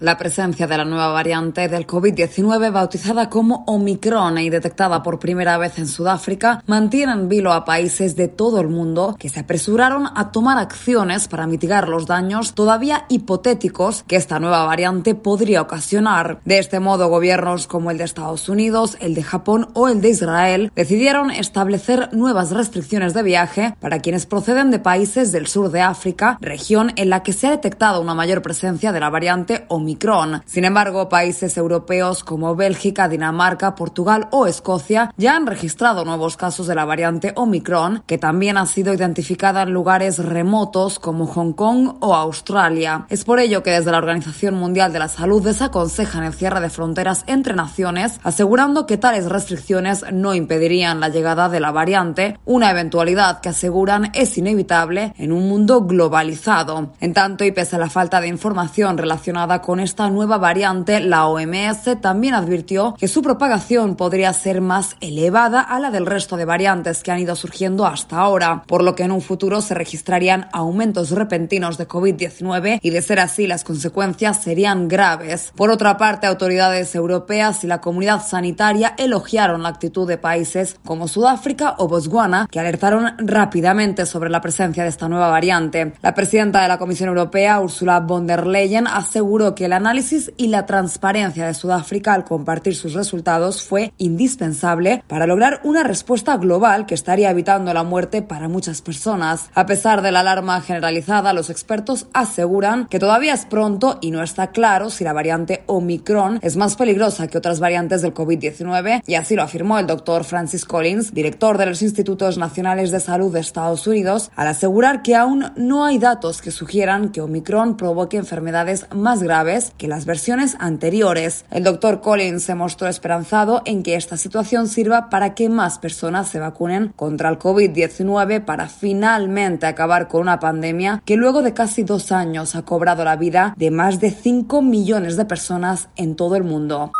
La 0.01 0.19
presencia 0.19 0.67
de 0.67 0.77
la 0.77 0.85
nueva 0.85 1.07
variante 1.13 1.69
del 1.69 1.87
COVID-19 1.87 2.73
bautizada 2.73 3.31
como 3.31 3.63
Omicron 3.69 4.39
y 4.39 4.51
detectada 4.51 5.05
por 5.05 5.21
primera 5.21 5.57
vez 5.57 5.79
en 5.79 5.87
Sudáfrica 5.87 6.65
mantiene 6.67 7.13
en 7.13 7.29
vilo 7.29 7.53
a 7.53 7.65
países 7.65 8.17
de 8.17 8.27
todo 8.27 8.61
el 8.61 8.67
mundo 8.67 9.15
que 9.17 9.29
se 9.29 9.39
apresuraron 9.39 10.09
a 10.17 10.33
tomar 10.33 10.59
acciones 10.59 11.29
para 11.29 11.47
mitigar 11.47 11.89
los 11.89 12.07
daños 12.07 12.55
todavía 12.55 13.07
hipotéticos 13.09 14.03
que 14.09 14.17
esta 14.17 14.41
nueva 14.41 14.65
variante 14.65 15.15
podría 15.15 15.63
ocasionar. 15.63 16.41
De 16.45 16.59
este 16.59 16.81
modo, 16.81 17.09
gobiernos 17.09 17.69
como 17.69 17.93
el 17.93 17.99
de 17.99 18.03
Estados 18.03 18.49
Unidos, 18.49 18.97
el 18.99 19.15
de 19.15 19.23
Japón 19.23 19.69
o 19.75 19.87
el 19.87 20.01
de 20.01 20.09
Israel 20.09 20.73
decidieron 20.75 21.31
establecer 21.31 22.09
nuevas 22.13 22.51
restricciones 22.51 23.15
de 23.15 23.23
viaje 23.23 23.77
para 23.79 24.01
quienes 24.01 24.27
proceden 24.27 24.73
de 24.73 24.81
países 24.81 25.31
del 25.31 25.47
sur 25.47 25.71
de 25.71 25.83
África, 25.83 26.37
región 26.41 26.91
en 26.97 27.11
la 27.11 27.23
que 27.23 27.33
se 27.33 27.47
ha 27.47 27.53
detectado 27.53 28.01
una 28.01 28.15
mayor 28.15 28.43
presencia 28.43 28.91
de 28.91 28.99
la 28.99 29.09
variante 29.09 29.67
Omicron 29.85 30.25
sin 30.47 30.65
embargo, 30.65 31.09
países 31.09 31.57
europeos 31.57 32.25
como 32.25 32.57
Bélgica, 32.57 33.09
Dinamarca, 33.09 33.75
Portugal 33.75 34.29
o 34.31 34.47
Escocia 34.47 35.13
ya 35.17 35.37
han 35.37 35.47
registrado 35.47 36.05
nuevos 36.05 36.37
casos 36.37 36.67
de 36.67 36.75
la 36.75 36.85
variante 36.85 37.33
Omicron, 37.37 38.03
que 38.07 38.19
también 38.19 38.57
ha 38.57 38.67
sido 38.67 38.95
identificada 38.95 39.63
en 39.63 39.73
lugares 39.73 40.19
remotos 40.19 40.99
como 40.99 41.27
Hong 41.27 41.53
Kong 41.53 41.97
o 42.01 42.15
Australia. 42.15 43.07
Es 43.11 43.25
por 43.25 43.41
ello 43.41 43.63
que 43.63 43.73
desde 43.73 43.91
la 43.91 43.99
Organización 43.99 44.55
Mundial 44.55 44.93
de 44.93 45.01
la 45.01 45.09
Salud 45.09 45.43
desaconsejan 45.43 46.25
el 46.25 46.33
cierre 46.33 46.61
de 46.61 46.71
fronteras 46.71 47.25
entre 47.27 47.55
naciones, 47.55 48.21
asegurando 48.23 48.87
que 48.87 48.97
tales 48.97 49.29
restricciones 49.29 50.05
no 50.13 50.35
impedirían 50.35 51.01
la 51.01 51.09
llegada 51.09 51.49
de 51.49 51.61
la 51.61 51.73
variante, 51.73 52.39
una 52.45 52.71
eventualidad 52.71 53.41
que 53.41 53.51
aseguran 53.51 54.11
es 54.15 54.39
inevitable 54.39 55.15
en 55.19 55.33
un 55.33 55.49
mundo 55.49 55.83
globalizado. 55.83 56.93
En 57.01 57.13
tanto, 57.13 57.45
y 57.45 57.53
pese 57.53 57.77
a 57.77 57.79
la 57.79 57.91
falta 57.91 58.21
de 58.21 58.29
información 58.29 58.97
relacionada 58.97 59.61
con 59.61 59.74
con 59.75 59.81
esta 59.81 60.09
nueva 60.09 60.39
variante, 60.39 61.01
la 61.01 61.27
OMS 61.27 62.01
también 62.01 62.35
advirtió 62.35 62.95
que 62.97 63.09
su 63.09 63.23
propagación 63.23 63.97
podría 63.97 64.33
ser 64.33 64.61
más 64.61 64.95
elevada 65.01 65.63
a 65.63 65.81
la 65.81 65.91
del 65.91 66.07
resto 66.07 66.37
de 66.37 66.45
variantes 66.45 67.03
que 67.03 67.11
han 67.11 67.19
ido 67.19 67.35
surgiendo 67.35 67.85
hasta 67.85 68.19
ahora, 68.19 68.63
por 68.69 68.85
lo 68.85 68.95
que 68.95 69.03
en 69.03 69.11
un 69.11 69.21
futuro 69.21 69.61
se 69.61 69.75
registrarían 69.75 70.47
aumentos 70.53 71.11
repentinos 71.11 71.77
de 71.77 71.89
COVID-19 71.89 72.79
y 72.83 72.91
de 72.91 73.03
ser 73.03 73.19
así 73.19 73.49
las 73.49 73.65
consecuencias 73.65 74.45
serían 74.45 74.87
graves. 74.87 75.51
Por 75.57 75.71
otra 75.71 75.97
parte, 75.97 76.29
autoridades 76.29 76.95
europeas 76.95 77.65
y 77.65 77.67
la 77.67 77.81
comunidad 77.81 78.25
sanitaria 78.25 78.95
elogiaron 78.97 79.65
la 79.65 79.71
actitud 79.71 80.07
de 80.07 80.19
países 80.19 80.77
como 80.85 81.09
Sudáfrica 81.09 81.75
o 81.79 81.89
Botswana, 81.89 82.47
que 82.49 82.61
alertaron 82.61 83.17
rápidamente 83.19 84.07
sobre 84.07 84.31
la 84.31 84.41
presencia 84.41 84.85
de 84.85 84.91
esta 84.91 85.09
nueva 85.09 85.31
variante. 85.31 85.95
La 86.01 86.15
presidenta 86.15 86.63
de 86.63 86.69
la 86.69 86.79
Comisión 86.79 87.09
Europea, 87.09 87.61
Ursula 87.61 87.99
von 87.99 88.29
der 88.29 88.47
Leyen, 88.47 88.87
aseguró 88.87 89.57
que 89.57 89.64
el 89.65 89.73
análisis 89.73 90.33
y 90.37 90.49
la 90.49 90.67
transparencia 90.67 91.47
de 91.47 91.55
Sudáfrica 91.55 92.15
al 92.15 92.25
compartir 92.25 92.75
sus 92.75 92.95
resultados 92.95 93.63
fue 93.63 93.93
indispensable 93.99 95.03
para 95.07 95.27
lograr 95.27 95.61
una 95.65 95.83
respuesta 95.83 96.37
global 96.37 96.87
que 96.87 96.95
estaría 96.95 97.31
evitando 97.31 97.73
la 97.73 97.85
muerte 97.85 98.23
para 98.23 98.49
muchas 98.49 98.83
personas. 98.83 99.51
A 99.55 99.67
pesar 99.67 100.03
de 100.03 100.13
la 100.13 100.21
alarma 100.21 100.61
generalizada, 100.61 101.33
los 101.33 101.51
expertos 101.51 102.07
aseguran 102.13 102.87
que 102.87 102.99
todavía 102.99 103.35
es 103.35 103.47
pronto 103.47 103.99
y 104.01 104.11
no 104.11 104.23
está 104.23 104.49
claro 104.49 104.91
si 104.91 105.05
la 105.05 105.13
variante 105.13 105.63
Omicron 105.67 106.39
es 106.43 106.57
más 106.57 106.77
peligrosa 106.77 107.29
que 107.29 107.39
otras 107.39 107.61
variantes 107.61 108.03
del 108.03 108.15
COVID-19 108.15 109.03
y 109.07 109.15
así 109.15 109.35
lo 109.35 109.43
afirmó 109.43 109.79
el 109.79 109.87
doctor 109.87 110.25
Francis 110.25 110.65
Collins, 110.65 111.15
director 111.15 111.59
de 111.59 111.67
los 111.67 111.83
Institutos 111.83 112.39
Nacionales 112.39 112.91
de 112.91 113.01
Salud 113.01 113.33
de 113.33 113.41
Estados 113.41 113.87
Unidos, 113.87 114.31
al 114.37 114.49
asegurar 114.49 115.03
que 115.03 115.17
aún 115.17 115.53
no 115.57 115.85
hay 115.85 115.99
datos 115.99 116.43
que 116.43 116.51
sugieran 116.51 117.11
que 117.11 117.21
Omicron 117.21 117.77
provoque 117.77 118.17
enfermedades 118.17 118.87
más 118.95 119.23
graves 119.23 119.54
que 119.77 119.89
las 119.89 120.05
versiones 120.05 120.57
anteriores. 120.59 121.45
El 121.51 121.63
doctor 121.63 122.01
Collins 122.01 122.43
se 122.43 122.55
mostró 122.55 122.89
esperanzado 122.89 123.63
en 123.65 123.83
que 123.83 123.95
esta 123.95 124.17
situación 124.17 124.67
sirva 124.69 125.09
para 125.11 125.35
que 125.35 125.49
más 125.49 125.79
personas 125.79 126.29
se 126.29 126.41
vacunen 126.41 126.93
contra 126.97 127.29
el 127.29 127.39
COVID-19 127.39 128.45
para 128.45 128.69
finalmente 128.69 129.67
acabar 129.67 130.09
con 130.09 130.23
una 130.23 130.41
pandemia 130.41 131.03
que 131.05 131.17
luego 131.17 131.43
de 131.43 131.55
casi 131.55 131.85
dos 131.85 132.11
años 132.11 132.57
ha 132.57 132.63
cobrado 132.63 133.05
la 133.05 133.17
vida 133.17 133.55
de 133.57 133.71
más 133.71 134.01
de 134.01 134.11
5 134.11 134.61
millones 134.63 135.17
de 135.17 135.25
personas 135.25 135.89
en 135.97 136.17
todo 136.17 136.37
el 136.37 136.43
mundo. 136.43 136.91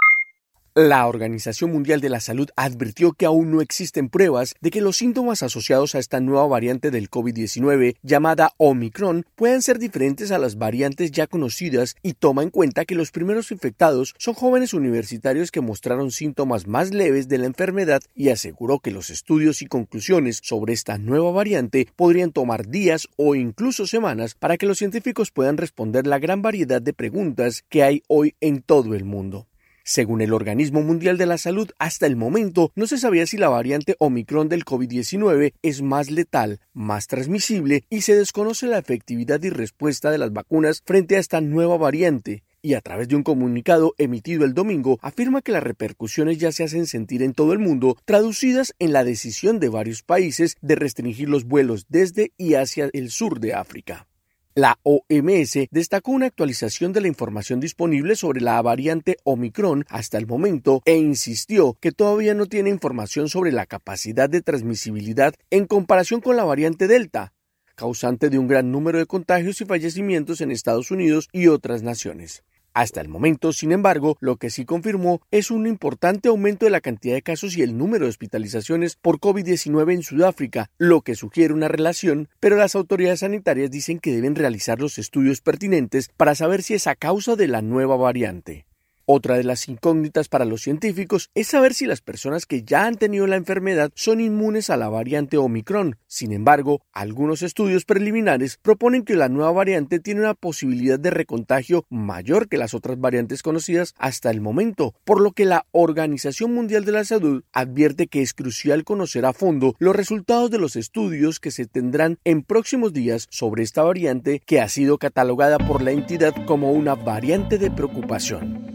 La 0.77 1.07
Organización 1.07 1.71
Mundial 1.71 2.01
de 2.01 2.09
la 2.09 2.19
Salud 2.19 2.49
advirtió 2.57 3.13
que 3.13 3.27
aún 3.27 3.53
no 3.53 3.61
existen 3.61 4.09
pruebas 4.09 4.57
de 4.61 4.73
que 4.73 4.81
los 4.81 4.97
síntomas 4.97 5.45
asociados 5.45 5.95
a 5.95 6.01
esta 6.01 6.19
nueva 6.19 6.49
variante 6.49 6.91
del 6.91 7.09
COVID-19 7.09 7.95
llamada 8.03 8.51
Omicron 8.57 9.25
puedan 9.37 9.63
ser 9.63 9.79
diferentes 9.79 10.33
a 10.33 10.39
las 10.39 10.59
variantes 10.59 11.13
ya 11.13 11.29
conocidas 11.29 11.95
y 12.03 12.15
toma 12.15 12.43
en 12.43 12.51
cuenta 12.51 12.87
que 12.87 12.97
los 12.97 13.13
primeros 13.13 13.53
infectados 13.53 14.17
son 14.19 14.35
jóvenes 14.35 14.75
universitarios 14.75 15.53
que 15.53 15.61
mostraron 15.61 16.11
síntomas 16.11 16.67
más 16.67 16.93
leves 16.93 17.29
de 17.29 17.39
la 17.39 17.47
enfermedad 17.47 18.03
y 18.13 18.31
aseguró 18.31 18.81
que 18.81 18.91
los 18.91 19.11
estudios 19.11 19.63
y 19.63 19.67
conclusiones 19.67 20.41
sobre 20.43 20.73
esta 20.73 20.99
nueva 20.99 21.31
variante 21.31 21.87
podrían 21.95 22.33
tomar 22.33 22.67
días 22.67 23.07
o 23.17 23.37
incluso 23.37 23.87
semanas 23.87 24.35
para 24.35 24.57
que 24.57 24.67
los 24.67 24.79
científicos 24.79 25.31
puedan 25.31 25.57
responder 25.57 26.09
la 26.09 26.19
gran 26.19 26.43
variedad 26.43 26.83
de 26.83 26.95
preguntas 26.95 27.63
que 27.69 27.85
hay 27.85 28.03
hoy 28.09 28.35
en 28.41 28.61
todo 28.61 28.97
el 28.97 29.05
mundo. 29.05 29.47
Según 29.87 30.23
el 30.23 30.33
Organismo 30.33 30.81
Mundial 30.81 31.19
de 31.19 31.27
la 31.27 31.37
Salud, 31.37 31.71
hasta 31.79 32.07
el 32.07 32.17
momento 32.17 32.73
no 32.75 32.87
se 32.87 32.97
sabía 32.97 33.27
si 33.27 33.37
la 33.37 33.51
variante 33.51 33.97
Omicron 33.99 34.49
del 34.49 34.65
COVID-19 34.65 35.53
es 35.61 35.83
más 35.83 36.11
letal, 36.11 36.61
más 36.73 37.07
transmisible 37.07 37.85
y 37.91 38.01
se 38.01 38.17
desconoce 38.17 38.67
la 38.67 38.79
efectividad 38.79 39.43
y 39.43 39.51
respuesta 39.51 40.11
de 40.11 40.17
las 40.17 40.33
vacunas 40.33 40.81
frente 40.87 41.17
a 41.17 41.19
esta 41.19 41.43
nueva 41.43 41.77
variante 41.77 42.45
y 42.63 42.73
a 42.73 42.81
través 42.81 43.09
de 43.09 43.17
un 43.17 43.23
comunicado 43.23 43.95
emitido 43.99 44.47
el 44.47 44.55
domingo 44.55 44.99
afirma 45.03 45.43
que 45.43 45.53
las 45.53 45.63
repercusiones 45.63 46.39
ya 46.39 46.51
se 46.51 46.65
hacen 46.65 46.87
sentir 46.87 47.23
en 47.23 47.35
todo 47.35 47.53
el 47.53 47.59
mundo, 47.59 47.99
traducidas 48.07 48.75
en 48.79 48.95
la 48.95 49.05
decisión 49.05 49.61
de 49.61 49.69
varios 49.69 50.03
países 50.03 50.57
de 50.63 50.77
restringir 50.77 51.29
los 51.29 51.45
vuelos 51.45 51.85
desde 51.91 52.33
y 52.39 52.55
hacia 52.55 52.89
el 52.95 53.11
sur 53.11 53.39
de 53.39 53.53
África. 53.53 54.07
La 54.57 54.79
OMS 54.85 55.67
destacó 55.73 56.13
una 56.13 56.27
actualización 56.27 56.93
de 56.93 57.01
la 57.01 57.09
información 57.09 57.59
disponible 57.59 58.15
sobre 58.15 58.41
la 58.41 58.63
variante 58.63 59.17
Omicron 59.25 59.85
hasta 59.89 60.17
el 60.17 60.29
momento 60.29 60.81
e 60.85 60.97
insistió 60.97 61.77
que 61.81 61.91
todavía 61.91 62.35
no 62.35 62.47
tiene 62.47 62.71
información 62.71 63.29
sobre 63.29 63.51
la 63.51 63.67
capacidad 63.67 64.31
de 64.31 64.43
transmisibilidad 64.43 65.35
en 65.51 65.67
comparación 65.67 66.21
con 66.21 66.37
la 66.37 66.45
variante 66.45 66.87
Delta, 66.87 67.33
causante 67.75 68.31
de 68.31 68.39
un 68.39 68.47
gran 68.47 68.71
número 68.71 68.99
de 68.99 69.07
contagios 69.07 69.61
y 69.61 69.65
fallecimientos 69.65 70.41
en 70.41 70.53
Estados 70.53 70.93
Unidos 70.93 71.29
y 71.33 71.49
otras 71.49 71.83
naciones. 71.83 72.45
Hasta 72.75 73.01
el 73.01 73.09
momento, 73.09 73.53
sin 73.53 73.71
embargo, 73.71 74.17
lo 74.19 74.37
que 74.37 74.51
sí 74.51 74.65
confirmó 74.65 75.23
es 75.31 75.53
un 75.53 75.69
importante 75.69 76.29
aumento 76.29 76.67
de 76.67 76.73
la 76.73 76.81
cantidad 76.81 77.15
de 77.15 77.23
casos 77.23 77.57
y 77.57 77.63
el 77.63 77.79
número 77.79 78.05
de 78.05 78.11
hospitalizaciones 78.11 78.97
por 78.97 79.21
COVID-19 79.21 79.95
en 79.95 80.03
Sudáfrica, 80.03 80.71
lo 80.77 81.03
que 81.03 81.15
sugiere 81.15 81.55
una 81.55 81.69
relación, 81.69 82.29
pero 82.41 82.57
las 82.57 82.75
autoridades 82.75 83.21
sanitarias 83.21 83.71
dicen 83.71 84.01
que 84.01 84.13
deben 84.13 84.35
realizar 84.35 84.81
los 84.81 84.99
estudios 84.99 85.41
pertinentes 85.41 86.11
para 86.17 86.35
saber 86.35 86.65
si 86.65 86.75
es 86.75 86.89
a 86.89 86.97
causa 86.97 87.37
de 87.37 87.47
la 87.47 87.63
nueva 87.63 87.97
variante. 87.97 88.67
Otra 89.07 89.37
de 89.37 89.45
las 89.45 89.69
incógnitas 89.69 90.29
para 90.29 90.47
los 90.47 90.63
científicos 90.63 91.29
es 91.35 91.49
saber 91.49 91.75
si 91.75 91.85
las 91.85 92.01
personas 92.01 92.47
que 92.47 92.63
ya 92.63 92.87
han 92.87 92.97
tenido 92.97 93.27
la 93.27 93.37
enfermedad 93.37 93.91
son 93.95 94.19
inmunes 94.19 94.71
a 94.71 94.79
la 94.79 94.89
variante 94.89 95.37
Omicron. 95.37 95.99
Sin 96.07 96.33
embargo, 96.33 96.81
algunos 96.91 97.43
estudios 97.43 97.85
preliminares 97.85 98.57
proponen 98.57 99.05
que 99.05 99.15
la 99.15 99.29
nueva 99.29 99.53
variante 99.53 100.01
tiene 100.01 100.23
una 100.23 100.33
posibilidad 100.33 100.99
de 100.99 101.11
recontagio 101.11 101.85
mayor 101.91 102.49
que 102.49 102.57
las 102.57 102.73
otras 102.73 102.99
variantes 102.99 103.43
conocidas 103.43 103.95
hasta 103.99 104.31
el 104.31 104.41
momento, 104.41 104.95
por 105.05 105.21
lo 105.21 105.33
que 105.33 105.45
la 105.45 105.67
Organización 105.73 106.55
Mundial 106.55 106.87
de 106.87 106.93
la 106.93 107.05
Salud 107.05 107.45
advierte 107.53 108.07
que 108.07 108.23
es 108.23 108.33
crucial 108.33 108.85
conocer 108.85 109.27
a 109.27 109.35
fondo 109.35 109.75
los 109.79 109.95
resultados 109.95 110.51
de 110.51 110.59
los 110.59 110.77
estudios 110.77 111.41
que 111.41 111.51
se 111.51 111.67
tendrán 111.67 112.19
en 112.25 112.43
próximos 112.43 112.95
días 112.95 113.27
sobre 113.29 113.65
esta 113.65 113.83
variante 113.83 114.41
que 114.47 114.63
ha 114.63 114.69
sido 114.71 114.97
catalogada 114.97 115.59
por 115.59 115.83
la 115.83 115.91
entidad 115.91 116.35
como 116.47 116.73
una 116.73 116.95
variante 116.95 117.59
de 117.59 117.71
preocupación. 117.71 118.74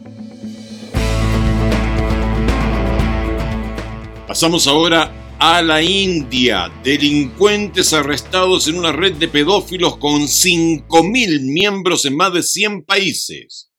Pasamos 4.30 4.68
ahora 4.68 5.38
a 5.40 5.60
la 5.64 5.82
India. 5.82 6.72
Delincuentes 6.84 7.94
arrestados 7.94 8.68
en 8.68 8.76
una 8.78 8.92
red 8.92 9.14
de 9.14 9.28
pedófilos 9.28 9.98
con 9.98 10.22
5.000 10.22 11.42
miembros 11.42 12.06
en 12.06 12.16
más 12.16 12.32
de 12.32 12.44
100 12.44 12.84
países. 12.84 13.72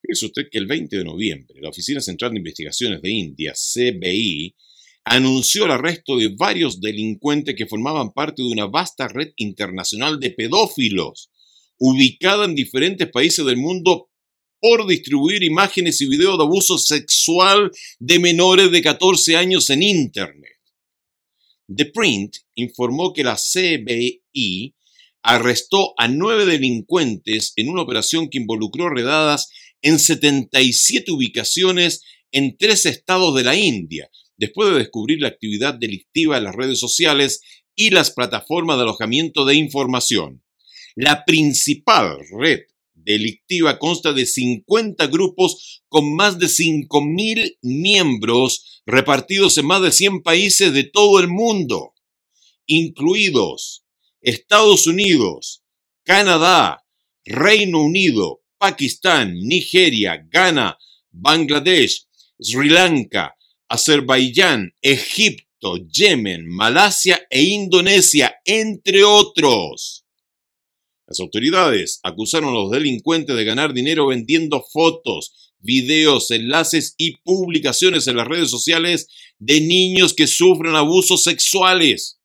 Fíjese 0.00 0.24
usted 0.24 0.42
que 0.50 0.56
el 0.56 0.66
20 0.66 0.96
de 0.96 1.04
noviembre 1.04 1.60
la 1.60 1.68
Oficina 1.68 2.00
Central 2.00 2.30
de 2.30 2.38
Investigaciones 2.38 3.02
de 3.02 3.10
India, 3.10 3.52
CBI, 3.52 4.56
anunció 5.04 5.66
el 5.66 5.72
arresto 5.72 6.16
de 6.16 6.28
varios 6.28 6.80
delincuentes 6.80 7.54
que 7.54 7.66
formaban 7.66 8.14
parte 8.14 8.42
de 8.42 8.48
una 8.48 8.64
vasta 8.64 9.08
red 9.08 9.32
internacional 9.36 10.18
de 10.20 10.30
pedófilos, 10.30 11.30
ubicada 11.76 12.46
en 12.46 12.54
diferentes 12.54 13.10
países 13.10 13.44
del 13.44 13.58
mundo 13.58 14.08
por 14.64 14.86
distribuir 14.86 15.42
imágenes 15.42 16.00
y 16.00 16.08
videos 16.08 16.38
de 16.38 16.44
abuso 16.44 16.78
sexual 16.78 17.70
de 17.98 18.18
menores 18.18 18.70
de 18.70 18.80
14 18.80 19.36
años 19.36 19.68
en 19.68 19.82
Internet. 19.82 20.58
The 21.68 21.84
Print 21.84 22.36
informó 22.54 23.12
que 23.12 23.24
la 23.24 23.36
CBI 23.36 24.74
arrestó 25.22 25.92
a 25.98 26.08
nueve 26.08 26.46
delincuentes 26.46 27.52
en 27.56 27.68
una 27.68 27.82
operación 27.82 28.30
que 28.30 28.38
involucró 28.38 28.88
redadas 28.88 29.50
en 29.82 29.98
77 29.98 31.12
ubicaciones 31.12 32.00
en 32.32 32.56
tres 32.56 32.86
estados 32.86 33.34
de 33.34 33.44
la 33.44 33.56
India, 33.56 34.08
después 34.38 34.70
de 34.70 34.78
descubrir 34.78 35.20
la 35.20 35.28
actividad 35.28 35.74
delictiva 35.74 36.38
en 36.38 36.44
las 36.44 36.54
redes 36.54 36.80
sociales 36.80 37.42
y 37.76 37.90
las 37.90 38.12
plataformas 38.12 38.78
de 38.78 38.84
alojamiento 38.84 39.44
de 39.44 39.56
información. 39.56 40.42
La 40.96 41.26
principal 41.26 42.16
red 42.40 42.60
delictiva 43.04 43.78
consta 43.78 44.12
de 44.12 44.26
50 44.26 45.06
grupos 45.08 45.82
con 45.88 46.14
más 46.14 46.38
de 46.38 46.46
5.000 46.46 47.58
miembros 47.62 48.82
repartidos 48.86 49.56
en 49.58 49.66
más 49.66 49.82
de 49.82 49.92
100 49.92 50.22
países 50.22 50.72
de 50.72 50.84
todo 50.84 51.20
el 51.20 51.28
mundo, 51.28 51.94
incluidos 52.66 53.84
Estados 54.20 54.86
Unidos, 54.86 55.62
Canadá, 56.04 56.84
Reino 57.24 57.82
Unido, 57.82 58.42
Pakistán, 58.58 59.34
Nigeria, 59.38 60.26
Ghana, 60.30 60.78
Bangladesh, 61.10 62.06
Sri 62.40 62.68
Lanka, 62.68 63.34
Azerbaiyán, 63.68 64.72
Egipto, 64.82 65.76
Yemen, 65.76 66.46
Malasia 66.46 67.26
e 67.30 67.42
Indonesia, 67.42 68.34
entre 68.44 69.04
otros. 69.04 70.03
Las 71.06 71.20
autoridades 71.20 72.00
acusaron 72.02 72.50
a 72.50 72.52
los 72.52 72.70
delincuentes 72.70 73.36
de 73.36 73.44
ganar 73.44 73.74
dinero 73.74 74.06
vendiendo 74.06 74.64
fotos, 74.72 75.52
videos, 75.58 76.30
enlaces 76.30 76.94
y 76.96 77.16
publicaciones 77.18 78.06
en 78.06 78.16
las 78.16 78.26
redes 78.26 78.50
sociales 78.50 79.08
de 79.38 79.60
niños 79.60 80.14
que 80.14 80.26
sufren 80.26 80.74
abusos 80.74 81.22
sexuales. 81.22 82.20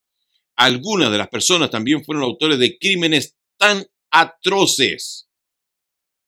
Algunas 0.55 1.11
de 1.11 1.17
las 1.17 1.29
personas 1.29 1.69
también 1.69 2.03
fueron 2.03 2.23
autores 2.23 2.59
de 2.59 2.77
crímenes 2.77 3.35
tan 3.57 3.85
atroces 4.11 5.29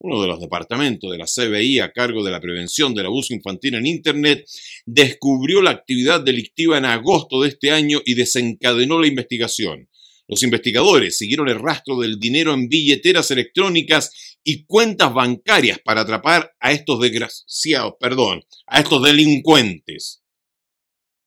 uno 0.04 0.22
de 0.22 0.28
los 0.28 0.40
departamentos 0.40 1.12
de 1.12 1.18
la 1.18 1.26
CBI 1.26 1.80
a 1.80 1.92
cargo 1.92 2.24
de 2.24 2.32
la 2.32 2.42
prevención 2.42 2.94
del 2.96 3.06
abuso 3.06 3.34
infantil 3.34 3.76
en 3.76 3.86
Internet, 3.86 4.46
descubrió 4.86 5.62
la 5.62 5.72
actividad 5.72 6.22
delictiva 6.22 6.78
en 6.78 6.86
agosto 6.86 7.42
de 7.42 7.50
este 7.50 7.72
año 7.72 8.02
y 8.04 8.16
desencadenó 8.16 9.00
la 9.00 9.08
investigación. 9.08 9.88
Los 10.32 10.44
investigadores 10.44 11.18
siguieron 11.18 11.50
el 11.50 11.60
rastro 11.60 12.00
del 12.00 12.18
dinero 12.18 12.54
en 12.54 12.70
billeteras 12.70 13.30
electrónicas 13.32 14.38
y 14.46 14.64
cuentas 14.64 15.14
bancarias 15.14 15.80
para 15.84 16.02
atrapar 16.02 16.54
a 16.62 16.72
estos 16.72 17.02
desgraciados, 17.02 17.96
perdón, 18.00 18.42
a 18.66 18.80
estos 18.80 19.04
delincuentes. 19.04 20.24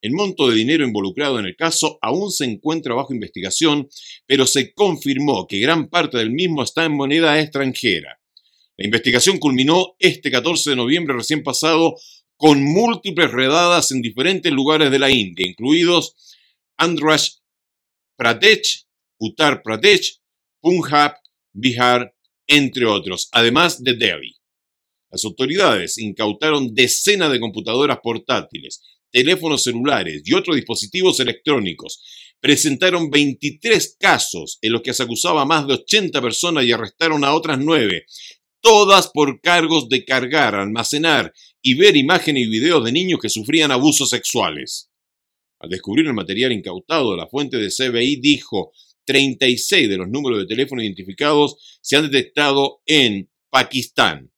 El 0.00 0.12
monto 0.12 0.48
de 0.48 0.56
dinero 0.56 0.86
involucrado 0.86 1.38
en 1.38 1.44
el 1.44 1.54
caso 1.54 1.98
aún 2.00 2.32
se 2.32 2.46
encuentra 2.46 2.94
bajo 2.94 3.12
investigación, 3.12 3.90
pero 4.24 4.46
se 4.46 4.72
confirmó 4.72 5.46
que 5.46 5.60
gran 5.60 5.90
parte 5.90 6.16
del 6.16 6.30
mismo 6.30 6.62
está 6.62 6.86
en 6.86 6.96
moneda 6.96 7.38
extranjera. 7.38 8.18
La 8.78 8.86
investigación 8.86 9.36
culminó 9.36 9.96
este 9.98 10.30
14 10.30 10.70
de 10.70 10.76
noviembre 10.76 11.14
recién 11.14 11.42
pasado 11.42 11.94
con 12.38 12.64
múltiples 12.64 13.30
redadas 13.30 13.92
en 13.92 14.00
diferentes 14.00 14.50
lugares 14.50 14.90
de 14.90 14.98
la 14.98 15.10
India, 15.10 15.46
incluidos 15.46 16.16
Andhra 16.78 17.18
Pradesh, 18.16 18.86
Uttar 19.24 19.62
Pradesh, 19.62 20.20
Punjab, 20.60 21.14
Bihar, 21.52 22.14
entre 22.46 22.84
otros, 22.86 23.28
además 23.32 23.82
de 23.82 23.94
Delhi. 23.94 24.36
Las 25.10 25.24
autoridades 25.24 25.98
incautaron 25.98 26.74
decenas 26.74 27.30
de 27.30 27.40
computadoras 27.40 27.98
portátiles, 28.02 28.82
teléfonos 29.10 29.62
celulares 29.62 30.22
y 30.24 30.34
otros 30.34 30.56
dispositivos 30.56 31.20
electrónicos. 31.20 32.02
Presentaron 32.40 33.10
23 33.10 33.96
casos 33.98 34.58
en 34.60 34.72
los 34.72 34.82
que 34.82 34.92
se 34.92 35.04
acusaba 35.04 35.42
a 35.42 35.46
más 35.46 35.66
de 35.66 35.74
80 35.74 36.20
personas 36.20 36.64
y 36.64 36.72
arrestaron 36.72 37.24
a 37.24 37.32
otras 37.32 37.58
9, 37.58 38.04
todas 38.60 39.08
por 39.08 39.40
cargos 39.40 39.88
de 39.88 40.04
cargar, 40.04 40.54
almacenar 40.54 41.32
y 41.62 41.74
ver 41.74 41.96
imágenes 41.96 42.44
y 42.44 42.50
videos 42.50 42.84
de 42.84 42.92
niños 42.92 43.20
que 43.22 43.30
sufrían 43.30 43.70
abusos 43.70 44.10
sexuales. 44.10 44.90
Al 45.60 45.70
descubrir 45.70 46.06
el 46.06 46.12
material 46.12 46.52
incautado, 46.52 47.16
la 47.16 47.26
fuente 47.26 47.56
de 47.56 47.68
CBI 47.68 48.16
dijo 48.16 48.72
36 49.04 49.88
de 49.88 49.96
los 49.96 50.08
números 50.08 50.38
de 50.38 50.46
teléfono 50.46 50.82
identificados 50.82 51.78
se 51.80 51.96
han 51.96 52.10
detectado 52.10 52.82
en 52.86 53.28
Pakistán, 53.50 54.32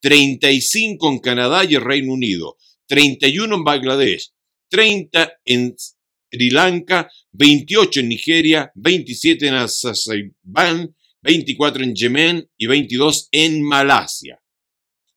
35 0.00 1.10
en 1.12 1.18
Canadá 1.18 1.64
y 1.64 1.74
el 1.74 1.82
Reino 1.82 2.12
Unido, 2.12 2.56
31 2.86 3.54
en 3.54 3.64
Bangladesh, 3.64 4.32
30 4.68 5.32
en 5.44 5.74
Sri 5.76 6.50
Lanka, 6.50 7.10
28 7.32 8.00
en 8.00 8.08
Nigeria, 8.08 8.72
27 8.74 9.48
en 9.48 9.54
Azerbaiyán, 9.54 10.94
24 11.22 11.84
en 11.84 11.94
Yemen 11.94 12.50
y 12.56 12.66
22 12.66 13.28
en 13.32 13.62
Malasia. 13.62 14.40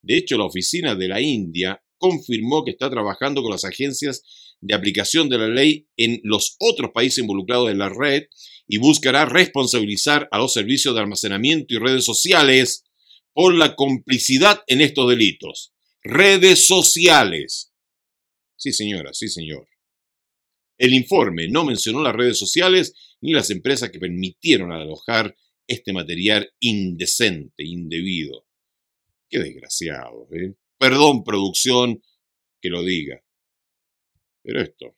De 0.01 0.17
hecho, 0.17 0.37
la 0.37 0.45
oficina 0.45 0.95
de 0.95 1.07
la 1.07 1.21
India 1.21 1.81
confirmó 1.97 2.63
que 2.63 2.71
está 2.71 2.89
trabajando 2.89 3.41
con 3.41 3.51
las 3.51 3.65
agencias 3.65 4.23
de 4.61 4.73
aplicación 4.73 5.29
de 5.29 5.37
la 5.37 5.47
ley 5.47 5.87
en 5.97 6.19
los 6.23 6.55
otros 6.59 6.91
países 6.93 7.19
involucrados 7.19 7.69
en 7.69 7.77
la 7.77 7.89
red 7.89 8.23
y 8.69 8.77
buscará 8.77 9.25
responsabilizar 9.25 10.29
a 10.31 10.37
los 10.37 10.53
servicios 10.53 10.95
de 10.95 11.01
almacenamiento 11.01 11.73
y 11.73 11.77
redes 11.77 12.05
sociales 12.05 12.85
por 13.33 13.53
la 13.53 13.75
complicidad 13.75 14.63
en 14.67 14.79
estos 14.79 15.09
delitos 15.09 15.73
redes 16.03 16.67
sociales. 16.67 17.73
Sí, 18.55 18.71
señora, 18.71 19.13
sí, 19.13 19.27
señor. 19.27 19.67
El 20.77 20.93
informe 20.93 21.47
no 21.49 21.65
mencionó 21.65 22.01
las 22.01 22.15
redes 22.15 22.37
sociales 22.37 22.93
ni 23.21 23.33
las 23.33 23.49
empresas 23.49 23.89
que 23.89 23.99
permitieron 23.99 24.71
alojar 24.71 25.35
este 25.67 25.93
material 25.93 26.51
indecente, 26.59 27.65
indebido. 27.65 28.45
Qué 29.29 29.39
desgraciado, 29.39 30.27
¿eh? 30.31 30.55
Perdón, 30.77 31.23
producción, 31.23 32.01
que 32.61 32.69
lo 32.69 32.83
diga. 32.83 33.21
Pero 34.41 34.61
esto. 34.61 34.95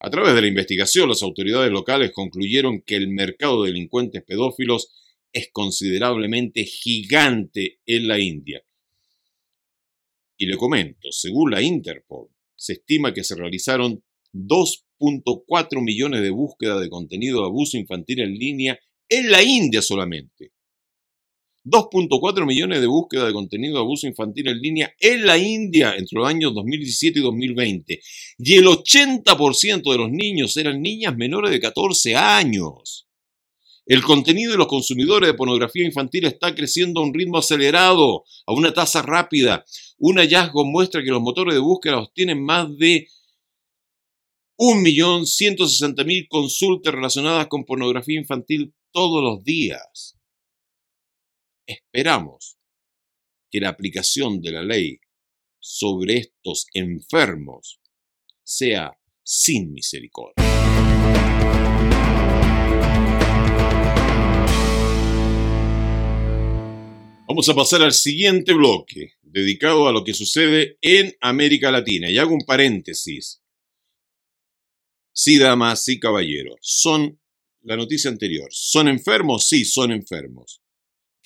A 0.00 0.10
través 0.10 0.34
de 0.34 0.42
la 0.42 0.48
investigación, 0.48 1.08
las 1.08 1.22
autoridades 1.22 1.70
locales 1.70 2.12
concluyeron 2.12 2.82
que 2.82 2.96
el 2.96 3.08
mercado 3.08 3.62
de 3.62 3.70
delincuentes 3.70 4.22
pedófilos 4.22 4.92
es 5.32 5.50
considerablemente 5.52 6.64
gigante 6.64 7.80
en 7.84 8.08
la 8.08 8.18
India 8.18 8.62
y 10.38 10.46
le 10.46 10.56
comento, 10.56 11.10
según 11.10 11.50
la 11.50 11.60
Interpol, 11.60 12.28
se 12.54 12.74
estima 12.74 13.12
que 13.12 13.24
se 13.24 13.34
realizaron 13.34 14.02
2.4 14.32 15.82
millones 15.82 16.22
de 16.22 16.30
búsquedas 16.30 16.80
de 16.80 16.88
contenido 16.88 17.40
de 17.40 17.46
abuso 17.46 17.76
infantil 17.76 18.20
en 18.20 18.34
línea 18.34 18.78
en 19.08 19.30
la 19.30 19.42
India 19.42 19.82
solamente. 19.82 20.52
2.4 21.70 22.46
millones 22.46 22.80
de 22.80 22.86
búsquedas 22.86 23.26
de 23.26 23.32
contenido 23.32 23.74
de 23.74 23.80
abuso 23.80 24.06
infantil 24.06 24.48
en 24.48 24.60
línea 24.60 24.94
en 25.00 25.26
la 25.26 25.38
India 25.38 25.94
entre 25.96 26.18
los 26.18 26.28
años 26.28 26.54
2017 26.54 27.18
y 27.18 27.22
2020. 27.22 28.00
Y 28.38 28.54
el 28.54 28.66
80% 28.66 29.90
de 29.90 29.98
los 29.98 30.10
niños 30.10 30.56
eran 30.56 30.80
niñas 30.80 31.16
menores 31.16 31.50
de 31.50 31.60
14 31.60 32.16
años. 32.16 33.08
El 33.88 34.02
contenido 34.02 34.52
de 34.52 34.58
los 34.58 34.66
consumidores 34.66 35.28
de 35.28 35.34
pornografía 35.34 35.86
infantil 35.86 36.26
está 36.26 36.54
creciendo 36.54 37.00
a 37.00 37.04
un 37.04 37.14
ritmo 37.14 37.38
acelerado, 37.38 38.24
a 38.46 38.52
una 38.52 38.74
tasa 38.74 39.00
rápida. 39.00 39.64
Un 39.96 40.18
hallazgo 40.18 40.66
muestra 40.66 41.02
que 41.02 41.10
los 41.10 41.22
motores 41.22 41.54
de 41.54 41.60
búsqueda 41.60 41.98
obtienen 41.98 42.44
más 42.44 42.68
de 42.76 43.08
1.160.000 44.58 46.26
consultas 46.28 46.92
relacionadas 46.92 47.46
con 47.46 47.64
pornografía 47.64 48.18
infantil 48.18 48.74
todos 48.92 49.22
los 49.22 49.42
días. 49.42 50.17
Esperamos 51.68 52.56
que 53.50 53.60
la 53.60 53.68
aplicación 53.68 54.40
de 54.40 54.52
la 54.52 54.62
ley 54.62 55.00
sobre 55.58 56.16
estos 56.16 56.66
enfermos 56.72 57.78
sea 58.42 58.98
sin 59.22 59.74
misericordia. 59.74 60.32
Vamos 67.28 67.46
a 67.50 67.54
pasar 67.54 67.82
al 67.82 67.92
siguiente 67.92 68.54
bloque, 68.54 69.16
dedicado 69.20 69.88
a 69.88 69.92
lo 69.92 70.04
que 70.04 70.14
sucede 70.14 70.78
en 70.80 71.14
América 71.20 71.70
Latina. 71.70 72.08
Y 72.08 72.16
hago 72.16 72.32
un 72.32 72.46
paréntesis. 72.46 73.42
Sí, 75.12 75.36
damas, 75.36 75.84
sí, 75.84 76.00
caballeros. 76.00 76.56
Son, 76.62 77.20
la 77.60 77.76
noticia 77.76 78.10
anterior, 78.10 78.48
¿son 78.50 78.88
enfermos? 78.88 79.46
Sí, 79.46 79.66
son 79.66 79.92
enfermos. 79.92 80.62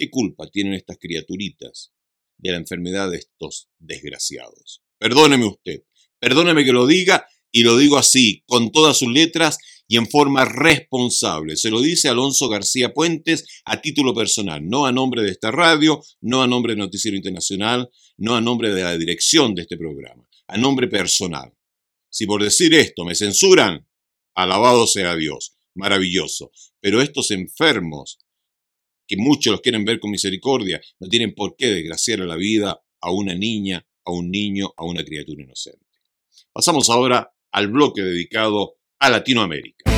¿Qué 0.03 0.11
culpa 0.11 0.51
tienen 0.51 0.75
estas 0.75 0.99
criaturitas 0.99 1.93
de 2.37 2.51
la 2.51 2.57
enfermedad 2.57 3.09
de 3.09 3.19
estos 3.19 3.69
desgraciados? 3.79 4.83
Perdóneme 4.99 5.47
usted, 5.47 5.85
perdóneme 6.19 6.65
que 6.65 6.73
lo 6.73 6.89
diga 6.89 7.25
y 7.53 7.63
lo 7.63 7.77
digo 7.77 7.99
así, 7.99 8.43
con 8.49 8.73
todas 8.73 8.99
sus 8.99 9.13
letras 9.13 9.59
y 9.87 9.99
en 9.99 10.09
forma 10.09 10.45
responsable. 10.45 11.55
Se 11.55 11.71
lo 11.71 11.81
dice 11.81 12.09
Alonso 12.09 12.49
García 12.49 12.93
Puentes 12.93 13.45
a 13.65 13.81
título 13.81 14.13
personal, 14.13 14.69
no 14.69 14.87
a 14.87 14.91
nombre 14.91 15.23
de 15.23 15.31
esta 15.31 15.53
radio, 15.53 16.03
no 16.21 16.43
a 16.43 16.49
nombre 16.49 16.73
de 16.73 16.81
Noticiero 16.81 17.17
Internacional, 17.17 17.89
no 18.17 18.35
a 18.35 18.41
nombre 18.41 18.75
de 18.75 18.83
la 18.83 18.99
dirección 18.99 19.55
de 19.55 19.63
este 19.63 19.77
programa, 19.77 20.29
a 20.49 20.57
nombre 20.57 20.89
personal. 20.89 21.55
Si 22.11 22.27
por 22.27 22.43
decir 22.43 22.75
esto 22.75 23.05
me 23.05 23.15
censuran, 23.15 23.87
alabado 24.35 24.89
sea 24.89 25.15
Dios, 25.15 25.55
maravilloso. 25.75 26.51
Pero 26.81 27.01
estos 27.01 27.31
enfermos, 27.31 28.19
que 29.07 29.17
muchos 29.17 29.51
los 29.53 29.61
quieren 29.61 29.85
ver 29.85 30.01
con 30.01 30.11
misericordia, 30.11 30.81
no 31.01 31.09
tienen 31.09 31.35
por 31.35 31.57
qué 31.57 31.67
desgraciar 31.67 32.21
la 32.21 32.37
vida 32.37 32.81
a 33.01 33.11
una 33.11 33.35
niña, 33.35 33.87
a 34.05 34.13
un 34.13 34.31
niño, 34.31 34.73
a 34.77 34.85
una 34.85 35.05
criatura 35.05 35.43
inocente. 35.43 35.87
Pasamos 36.53 36.91
ahora 36.91 37.35
al 37.51 37.69
bloque 37.69 38.03
dedicado 38.03 38.77
a 38.99 39.11
Latinoamérica. 39.11 39.92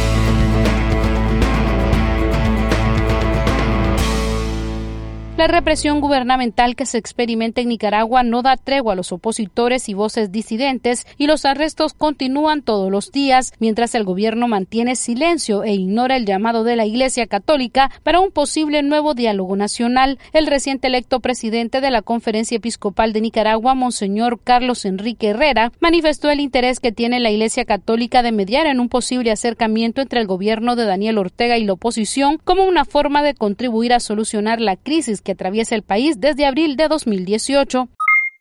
La 5.36 5.48
represión 5.48 6.00
gubernamental 6.00 6.76
que 6.76 6.86
se 6.86 6.96
experimenta 6.96 7.60
en 7.60 7.68
Nicaragua 7.68 8.22
no 8.22 8.42
da 8.42 8.56
tregua 8.56 8.92
a 8.92 8.96
los 8.96 9.10
opositores 9.10 9.88
y 9.88 9.94
voces 9.94 10.30
disidentes 10.30 11.08
y 11.18 11.26
los 11.26 11.44
arrestos 11.44 11.92
continúan 11.92 12.62
todos 12.62 12.88
los 12.88 13.10
días 13.10 13.52
mientras 13.58 13.96
el 13.96 14.04
gobierno 14.04 14.46
mantiene 14.46 14.94
silencio 14.94 15.64
e 15.64 15.72
ignora 15.72 16.16
el 16.16 16.24
llamado 16.24 16.62
de 16.62 16.76
la 16.76 16.86
Iglesia 16.86 17.26
Católica 17.26 17.90
para 18.04 18.20
un 18.20 18.30
posible 18.30 18.84
nuevo 18.84 19.14
diálogo 19.14 19.56
nacional. 19.56 20.20
El 20.32 20.46
reciente 20.46 20.86
electo 20.86 21.18
presidente 21.18 21.80
de 21.80 21.90
la 21.90 22.02
Conferencia 22.02 22.58
Episcopal 22.58 23.12
de 23.12 23.22
Nicaragua, 23.22 23.74
Monseñor 23.74 24.38
Carlos 24.38 24.84
Enrique 24.84 25.30
Herrera, 25.30 25.72
manifestó 25.80 26.30
el 26.30 26.38
interés 26.38 26.78
que 26.78 26.92
tiene 26.92 27.18
la 27.18 27.32
Iglesia 27.32 27.64
Católica 27.64 28.22
de 28.22 28.30
mediar 28.30 28.68
en 28.68 28.78
un 28.78 28.88
posible 28.88 29.32
acercamiento 29.32 30.00
entre 30.00 30.20
el 30.20 30.28
gobierno 30.28 30.76
de 30.76 30.84
Daniel 30.84 31.18
Ortega 31.18 31.58
y 31.58 31.64
la 31.64 31.72
oposición 31.72 32.38
como 32.44 32.62
una 32.62 32.84
forma 32.84 33.24
de 33.24 33.34
contribuir 33.34 33.92
a 33.94 33.98
solucionar 33.98 34.60
la 34.60 34.76
crisis 34.76 35.23
que 35.24 35.32
atraviesa 35.32 35.74
el 35.74 35.82
país 35.82 36.20
desde 36.20 36.46
abril 36.46 36.76
de 36.76 36.86
2018. 36.86 37.88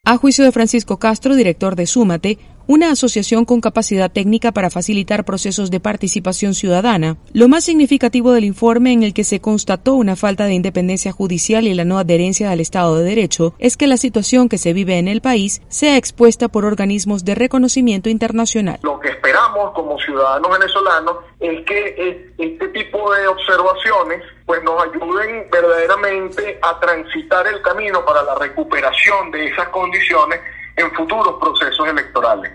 A 0.06 0.18
juicio 0.18 0.44
de 0.44 0.52
Francisco 0.52 1.00
Castro, 1.00 1.34
director 1.34 1.76
de 1.78 1.88
Súmate, 1.88 2.38
una 2.68 2.92
asociación 2.92 3.46
con 3.46 3.62
capacidad 3.62 4.12
técnica 4.12 4.52
para 4.52 4.70
facilitar 4.70 5.26
procesos 5.26 5.72
de 5.72 5.80
participación 5.80 6.54
ciudadana. 6.54 7.18
Lo 7.34 7.48
más 7.48 7.64
significativo 7.64 8.32
del 8.32 8.46
informe 8.46 8.94
en 8.94 9.04
el 9.04 9.14
que 9.14 9.24
se 9.24 9.42
constató 9.42 9.94
una 9.94 10.16
falta 10.16 10.46
de 10.46 10.54
independencia 10.54 11.12
judicial 11.12 11.68
y 11.68 11.74
la 11.74 11.86
no 11.86 12.00
adherencia 12.00 12.52
al 12.52 12.60
Estado 12.60 12.98
de 12.98 13.04
Derecho 13.04 13.54
es 13.60 13.78
que 13.78 13.88
la 13.88 13.98
situación 13.98 14.50
que 14.50 14.58
se 14.58 14.74
vive 14.74 14.98
en 14.98 15.08
el 15.08 15.22
país 15.22 15.62
sea 15.68 15.98
expuesta 15.98 16.48
por 16.48 16.66
organismos 16.66 17.26
de 17.26 17.36
reconocimiento 17.36 18.10
internacional. 18.10 18.80
Lo 18.84 19.00
que 19.00 19.10
esperamos 19.10 19.74
como 19.74 20.00
ciudadanos 20.00 20.52
venezolanos 20.60 21.18
es 21.40 21.66
que 21.66 22.34
este 22.38 22.68
tipo 22.70 23.14
de 23.14 23.28
observaciones 23.28 24.22
pues 24.46 24.62
nos 24.64 24.84
ayuden 24.84 25.48
verdaderamente 25.52 26.60
a 26.62 26.80
transitar 26.80 27.48
el 27.48 27.62
camino 27.62 28.04
para 28.06 28.24
la 28.24 28.36
recuperación 28.36 29.32
de 29.32 29.48
esas 29.48 29.70
condiciones 29.70 30.40
en 30.78 30.92
futuros 30.92 31.36
procesos 31.40 31.88
electorales. 31.88 32.52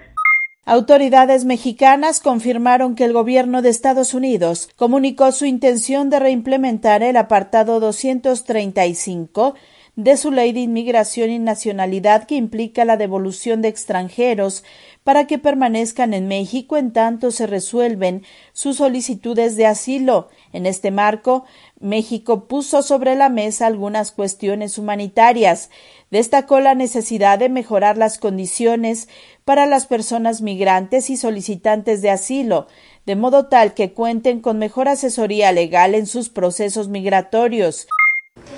Autoridades 0.64 1.46
mexicanas 1.46 2.20
confirmaron 2.20 2.94
que 2.94 3.04
el 3.04 3.14
gobierno 3.14 3.62
de 3.62 3.70
Estados 3.70 4.12
Unidos 4.12 4.68
comunicó 4.76 5.32
su 5.32 5.46
intención 5.46 6.10
de 6.10 6.18
reimplementar 6.18 7.02
el 7.02 7.16
apartado 7.16 7.80
235 7.80 9.54
de 9.98 10.16
su 10.16 10.30
ley 10.30 10.52
de 10.52 10.60
inmigración 10.60 11.30
y 11.30 11.40
nacionalidad 11.40 12.24
que 12.24 12.36
implica 12.36 12.84
la 12.84 12.96
devolución 12.96 13.62
de 13.62 13.68
extranjeros 13.68 14.62
para 15.02 15.26
que 15.26 15.38
permanezcan 15.38 16.14
en 16.14 16.28
México 16.28 16.76
en 16.76 16.92
tanto 16.92 17.32
se 17.32 17.48
resuelven 17.48 18.22
sus 18.52 18.76
solicitudes 18.76 19.56
de 19.56 19.66
asilo. 19.66 20.28
En 20.52 20.66
este 20.66 20.92
marco, 20.92 21.46
México 21.80 22.46
puso 22.46 22.82
sobre 22.82 23.16
la 23.16 23.28
mesa 23.28 23.66
algunas 23.66 24.12
cuestiones 24.12 24.78
humanitarias. 24.78 25.68
Destacó 26.10 26.60
la 26.60 26.74
necesidad 26.74 27.38
de 27.38 27.48
mejorar 27.48 27.98
las 27.98 28.18
condiciones 28.18 29.08
para 29.44 29.66
las 29.66 29.86
personas 29.86 30.40
migrantes 30.40 31.10
y 31.10 31.16
solicitantes 31.16 32.00
de 32.00 32.10
asilo, 32.10 32.66
de 33.04 33.16
modo 33.16 33.46
tal 33.46 33.74
que 33.74 33.92
cuenten 33.92 34.40
con 34.40 34.58
mejor 34.58 34.88
asesoría 34.88 35.52
legal 35.52 35.94
en 35.94 36.06
sus 36.06 36.30
procesos 36.30 36.88
migratorios. 36.88 37.86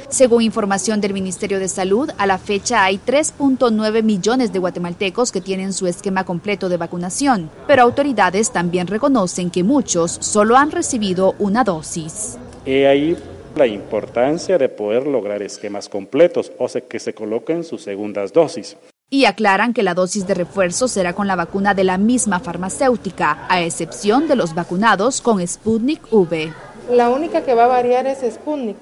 Según 0.08 0.42
información 0.42 1.00
del 1.00 1.12
Ministerio 1.12 1.58
de 1.58 1.68
Salud, 1.68 2.10
a 2.18 2.26
la 2.26 2.38
fecha 2.38 2.84
hay 2.84 2.98
3.9 2.98 4.02
millones 4.02 4.52
de 4.52 4.58
guatemaltecos 4.58 5.30
que 5.30 5.40
tienen 5.40 5.72
su 5.72 5.86
esquema 5.86 6.24
completo 6.24 6.68
de 6.68 6.76
vacunación, 6.76 7.50
pero 7.66 7.82
autoridades 7.82 8.50
también 8.50 8.86
reconocen 8.86 9.50
que 9.50 9.62
muchos 9.62 10.18
solo 10.20 10.56
han 10.56 10.70
recibido 10.72 11.34
una 11.38 11.62
dosis. 11.62 12.38
He 12.66 12.86
ahí 12.86 13.16
la 13.54 13.66
importancia 13.66 14.58
de 14.58 14.68
poder 14.68 15.06
lograr 15.06 15.42
esquemas 15.42 15.88
completos, 15.88 16.52
o 16.58 16.68
sea, 16.68 16.80
que 16.80 16.98
se 16.98 17.14
coloquen 17.14 17.64
sus 17.64 17.82
segundas 17.82 18.32
dosis. 18.32 18.76
Y 19.10 19.24
aclaran 19.24 19.74
que 19.74 19.82
la 19.82 19.94
dosis 19.94 20.26
de 20.26 20.34
refuerzo 20.34 20.86
será 20.86 21.14
con 21.14 21.26
la 21.26 21.34
vacuna 21.34 21.74
de 21.74 21.84
la 21.84 21.98
misma 21.98 22.40
farmacéutica, 22.40 23.46
a 23.48 23.62
excepción 23.62 24.28
de 24.28 24.36
los 24.36 24.54
vacunados 24.54 25.20
con 25.20 25.44
Sputnik 25.46 26.12
V. 26.12 26.52
La 26.90 27.10
única 27.10 27.42
que 27.42 27.54
va 27.54 27.64
a 27.64 27.68
variar 27.68 28.06
es 28.06 28.18
Sputnik 28.32 28.76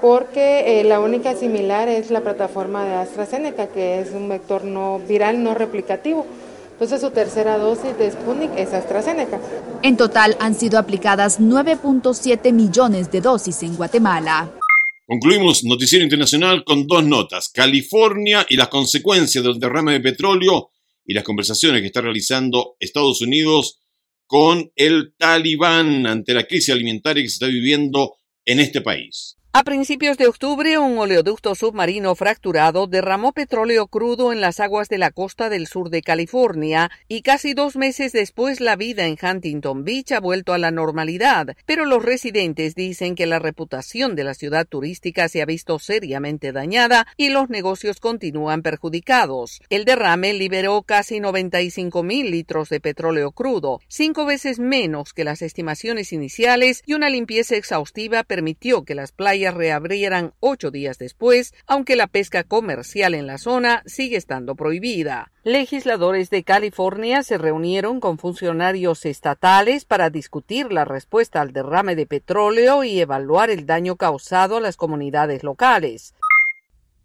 porque 0.00 0.80
eh, 0.80 0.84
la 0.84 1.00
única 1.00 1.34
similar 1.34 1.88
es 1.88 2.10
la 2.10 2.20
plataforma 2.20 2.84
de 2.84 2.94
AstraZeneca, 2.94 3.68
que 3.68 4.00
es 4.00 4.10
un 4.12 4.28
vector 4.28 4.62
no 4.62 4.98
viral 4.98 5.42
no 5.42 5.54
replicativo. 5.54 6.26
Entonces 6.84 7.08
su 7.08 7.14
tercera 7.14 7.56
dosis 7.56 7.96
de 7.96 8.10
Sputnik 8.10 8.50
es 8.58 8.74
AstraZeneca. 8.74 9.40
En 9.82 9.96
total 9.96 10.36
han 10.38 10.54
sido 10.54 10.78
aplicadas 10.78 11.40
9.7 11.40 12.52
millones 12.52 13.10
de 13.10 13.22
dosis 13.22 13.62
en 13.62 13.74
Guatemala. 13.74 14.52
Concluimos 15.06 15.64
Noticiero 15.64 16.04
Internacional 16.04 16.62
con 16.62 16.86
dos 16.86 17.02
notas. 17.02 17.48
California 17.48 18.44
y 18.50 18.56
las 18.56 18.68
consecuencias 18.68 19.42
del 19.42 19.58
derrame 19.58 19.92
de 19.92 20.00
petróleo 20.00 20.68
y 21.06 21.14
las 21.14 21.24
conversaciones 21.24 21.80
que 21.80 21.86
está 21.86 22.02
realizando 22.02 22.76
Estados 22.78 23.22
Unidos 23.22 23.80
con 24.26 24.70
el 24.76 25.14
talibán 25.16 26.06
ante 26.06 26.34
la 26.34 26.44
crisis 26.44 26.74
alimentaria 26.74 27.22
que 27.22 27.30
se 27.30 27.36
está 27.36 27.46
viviendo 27.46 28.16
en 28.44 28.60
este 28.60 28.82
país. 28.82 29.38
A 29.56 29.62
principios 29.62 30.18
de 30.18 30.26
octubre, 30.26 30.78
un 30.78 30.98
oleoducto 30.98 31.54
submarino 31.54 32.16
fracturado 32.16 32.88
derramó 32.88 33.30
petróleo 33.32 33.86
crudo 33.86 34.32
en 34.32 34.40
las 34.40 34.58
aguas 34.58 34.88
de 34.88 34.98
la 34.98 35.12
costa 35.12 35.48
del 35.48 35.68
sur 35.68 35.90
de 35.90 36.02
California 36.02 36.90
y 37.06 37.22
casi 37.22 37.54
dos 37.54 37.76
meses 37.76 38.10
después 38.10 38.60
la 38.60 38.74
vida 38.74 39.06
en 39.06 39.16
Huntington 39.16 39.84
Beach 39.84 40.10
ha 40.10 40.18
vuelto 40.18 40.54
a 40.54 40.58
la 40.58 40.72
normalidad, 40.72 41.54
pero 41.66 41.84
los 41.84 42.04
residentes 42.04 42.74
dicen 42.74 43.14
que 43.14 43.26
la 43.26 43.38
reputación 43.38 44.16
de 44.16 44.24
la 44.24 44.34
ciudad 44.34 44.66
turística 44.66 45.28
se 45.28 45.40
ha 45.40 45.46
visto 45.46 45.78
seriamente 45.78 46.50
dañada 46.50 47.06
y 47.16 47.28
los 47.28 47.48
negocios 47.48 48.00
continúan 48.00 48.60
perjudicados. 48.62 49.62
El 49.70 49.84
derrame 49.84 50.34
liberó 50.34 50.82
casi 50.82 51.20
95 51.20 52.02
mil 52.02 52.32
litros 52.32 52.70
de 52.70 52.80
petróleo 52.80 53.30
crudo, 53.30 53.78
cinco 53.86 54.26
veces 54.26 54.58
menos 54.58 55.12
que 55.12 55.22
las 55.22 55.42
estimaciones 55.42 56.12
iniciales 56.12 56.82
y 56.86 56.94
una 56.94 57.08
limpieza 57.08 57.54
exhaustiva 57.54 58.24
permitió 58.24 58.84
que 58.84 58.96
las 58.96 59.12
playas 59.12 59.43
reabrieran 59.50 60.32
ocho 60.40 60.70
días 60.70 60.98
después, 60.98 61.54
aunque 61.66 61.96
la 61.96 62.06
pesca 62.06 62.44
comercial 62.44 63.14
en 63.14 63.26
la 63.26 63.38
zona 63.38 63.82
sigue 63.86 64.16
estando 64.16 64.54
prohibida. 64.54 65.30
Legisladores 65.44 66.30
de 66.30 66.42
California 66.42 67.22
se 67.22 67.36
reunieron 67.36 68.00
con 68.00 68.18
funcionarios 68.18 69.04
estatales 69.04 69.84
para 69.84 70.08
discutir 70.08 70.72
la 70.72 70.84
respuesta 70.84 71.40
al 71.40 71.52
derrame 71.52 71.96
de 71.96 72.06
petróleo 72.06 72.82
y 72.82 73.00
evaluar 73.00 73.50
el 73.50 73.66
daño 73.66 73.96
causado 73.96 74.56
a 74.56 74.60
las 74.60 74.76
comunidades 74.76 75.42
locales. 75.42 76.14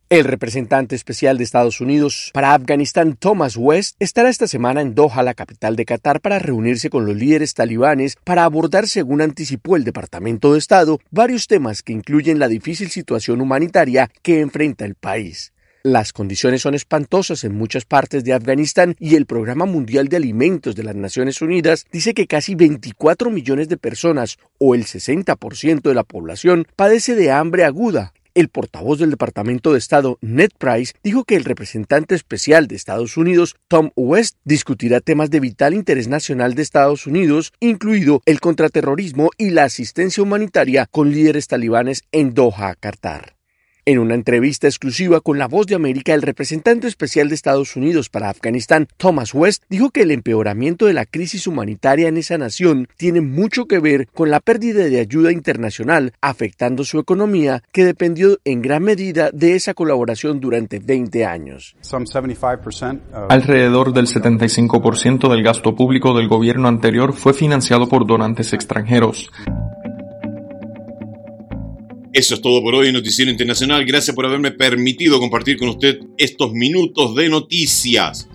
El 0.09 0.23
representante 0.23 0.95
especial 0.95 1.37
de 1.37 1.43
Estados 1.43 1.81
Unidos 1.81 2.31
para 2.33 2.55
Afganistán, 2.55 3.15
Thomas 3.15 3.55
West, 3.55 3.95
estará 3.99 4.29
esta 4.29 4.47
semana 4.47 4.81
en 4.81 4.95
Doha, 4.95 5.21
la 5.21 5.35
capital 5.35 5.75
de 5.75 5.85
Qatar, 5.85 6.19
para 6.19 6.39
reunirse 6.39 6.89
con 6.89 7.05
los 7.05 7.15
líderes 7.15 7.53
talibanes 7.53 8.17
para 8.23 8.43
abordar, 8.43 8.87
según 8.87 9.21
anticipó 9.21 9.75
el 9.75 9.83
Departamento 9.83 10.53
de 10.53 10.57
Estado, 10.57 10.99
varios 11.11 11.45
temas 11.45 11.83
que 11.83 11.93
incluyen 11.93 12.39
la 12.39 12.47
difícil 12.47 12.89
situación 12.89 13.39
humanitaria 13.39 14.09
que 14.23 14.39
enfrenta 14.39 14.83
el 14.83 14.95
país. 14.95 15.53
Las 15.83 16.11
condiciones 16.11 16.63
son 16.63 16.73
espantosas 16.73 17.43
en 17.43 17.53
muchas 17.53 17.85
partes 17.85 18.23
de 18.23 18.33
Afganistán 18.33 18.95
y 18.99 19.13
el 19.13 19.27
Programa 19.27 19.67
Mundial 19.67 20.07
de 20.07 20.17
Alimentos 20.17 20.75
de 20.75 20.85
las 20.85 20.95
Naciones 20.95 21.39
Unidas 21.39 21.85
dice 21.91 22.15
que 22.15 22.25
casi 22.25 22.55
24 22.55 23.29
millones 23.29 23.69
de 23.69 23.77
personas, 23.77 24.39
o 24.57 24.73
el 24.73 24.85
60% 24.85 25.81
de 25.81 25.93
la 25.93 26.03
población, 26.03 26.65
padece 26.75 27.13
de 27.13 27.31
hambre 27.31 27.63
aguda 27.63 28.11
el 28.33 28.49
portavoz 28.49 28.99
del 28.99 29.11
Departamento 29.11 29.73
de 29.73 29.79
Estado, 29.79 30.17
Ned 30.21 30.51
Price, 30.57 30.93
dijo 31.03 31.23
que 31.23 31.35
el 31.35 31.45
representante 31.45 32.15
especial 32.15 32.67
de 32.67 32.75
Estados 32.75 33.17
Unidos, 33.17 33.55
Tom 33.67 33.91
West, 33.95 34.37
discutirá 34.43 34.99
temas 34.99 35.29
de 35.29 35.39
vital 35.39 35.73
interés 35.73 36.07
nacional 36.07 36.55
de 36.55 36.61
Estados 36.61 37.07
Unidos, 37.07 37.53
incluido 37.59 38.21
el 38.25 38.39
contraterrorismo 38.39 39.29
y 39.37 39.51
la 39.51 39.63
asistencia 39.63 40.23
humanitaria 40.23 40.85
con 40.85 41.11
líderes 41.11 41.47
talibanes 41.47 42.03
en 42.11 42.33
Doha, 42.33 42.75
Qatar. 42.75 43.38
En 43.89 43.97
una 43.97 44.13
entrevista 44.13 44.67
exclusiva 44.67 45.19
con 45.19 45.39
La 45.39 45.47
Voz 45.47 45.65
de 45.65 45.73
América, 45.73 46.13
el 46.13 46.21
representante 46.21 46.85
especial 46.85 47.27
de 47.27 47.33
Estados 47.33 47.75
Unidos 47.75 48.07
para 48.07 48.29
Afganistán, 48.29 48.87
Thomas 48.97 49.33
West, 49.33 49.63
dijo 49.67 49.89
que 49.89 50.03
el 50.03 50.11
empeoramiento 50.11 50.85
de 50.85 50.93
la 50.93 51.07
crisis 51.07 51.47
humanitaria 51.47 52.07
en 52.07 52.17
esa 52.17 52.37
nación 52.37 52.87
tiene 52.97 53.21
mucho 53.21 53.65
que 53.65 53.79
ver 53.79 54.07
con 54.13 54.29
la 54.29 54.41
pérdida 54.41 54.83
de 54.83 54.99
ayuda 54.99 55.31
internacional, 55.31 56.13
afectando 56.21 56.83
su 56.83 56.99
economía, 56.99 57.63
que 57.71 57.83
dependió 57.83 58.37
en 58.45 58.61
gran 58.61 58.83
medida 58.83 59.31
de 59.33 59.55
esa 59.55 59.73
colaboración 59.73 60.39
durante 60.39 60.77
20 60.77 61.25
años. 61.25 61.75
Alrededor 63.29 63.91
del 63.91 64.05
75% 64.05 65.31
del 65.31 65.41
gasto 65.41 65.75
público 65.75 66.15
del 66.15 66.27
gobierno 66.27 66.67
anterior 66.67 67.13
fue 67.13 67.33
financiado 67.33 67.89
por 67.89 68.05
donantes 68.05 68.53
extranjeros. 68.53 69.31
Eso 72.11 72.33
es 72.33 72.41
todo 72.41 72.63
por 72.63 72.73
hoy 72.73 72.87
en 72.87 72.93
Noticiero 72.93 73.29
Internacional. 73.29 73.85
Gracias 73.85 74.15
por 74.15 74.25
haberme 74.25 74.49
permitido 74.49 75.19
compartir 75.19 75.59
con 75.59 75.69
usted 75.69 75.99
estos 76.17 76.53
minutos 76.53 77.13
de 77.13 77.29
noticias. 77.29 78.27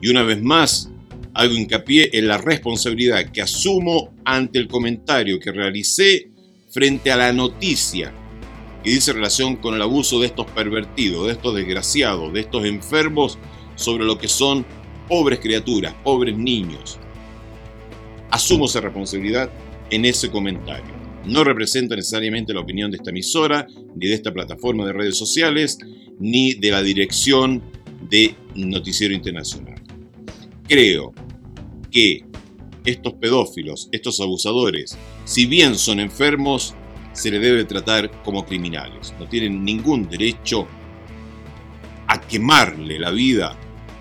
Y 0.00 0.10
una 0.10 0.22
vez 0.22 0.40
más, 0.40 0.90
hago 1.34 1.52
hincapié 1.52 2.10
en 2.12 2.28
la 2.28 2.38
responsabilidad 2.38 3.32
que 3.32 3.42
asumo 3.42 4.14
ante 4.24 4.60
el 4.60 4.68
comentario 4.68 5.40
que 5.40 5.50
realicé 5.50 6.30
frente 6.70 7.10
a 7.10 7.16
la 7.16 7.32
noticia 7.32 8.14
que 8.84 8.90
dice 8.90 9.12
relación 9.12 9.56
con 9.56 9.74
el 9.74 9.82
abuso 9.82 10.20
de 10.20 10.26
estos 10.26 10.46
pervertidos, 10.52 11.26
de 11.26 11.32
estos 11.32 11.56
desgraciados, 11.56 12.32
de 12.32 12.40
estos 12.40 12.64
enfermos 12.64 13.38
sobre 13.74 14.04
lo 14.04 14.18
que 14.18 14.28
son 14.28 14.64
pobres 15.08 15.40
criaturas, 15.40 15.94
pobres 16.04 16.38
niños. 16.38 16.96
Asumo 18.30 18.66
esa 18.66 18.80
responsabilidad 18.80 19.50
en 19.90 20.04
ese 20.04 20.30
comentario 20.30 20.99
no 21.24 21.44
representa 21.44 21.96
necesariamente 21.96 22.54
la 22.54 22.60
opinión 22.60 22.90
de 22.90 22.96
esta 22.96 23.10
emisora, 23.10 23.66
ni 23.94 24.08
de 24.08 24.14
esta 24.14 24.32
plataforma 24.32 24.86
de 24.86 24.92
redes 24.92 25.16
sociales, 25.16 25.78
ni 26.18 26.54
de 26.54 26.70
la 26.70 26.82
dirección 26.82 27.62
de 28.08 28.34
Noticiero 28.54 29.14
Internacional. 29.14 29.80
Creo 30.66 31.12
que 31.90 32.24
estos 32.84 33.14
pedófilos, 33.14 33.88
estos 33.92 34.20
abusadores, 34.20 34.96
si 35.24 35.46
bien 35.46 35.76
son 35.76 36.00
enfermos, 36.00 36.74
se 37.12 37.30
les 37.30 37.40
debe 37.40 37.64
tratar 37.64 38.10
como 38.22 38.44
criminales. 38.46 39.14
No 39.18 39.28
tienen 39.28 39.64
ningún 39.64 40.08
derecho 40.08 40.66
a 42.06 42.20
quemarle 42.20 42.98
la 42.98 43.10
vida 43.10 43.56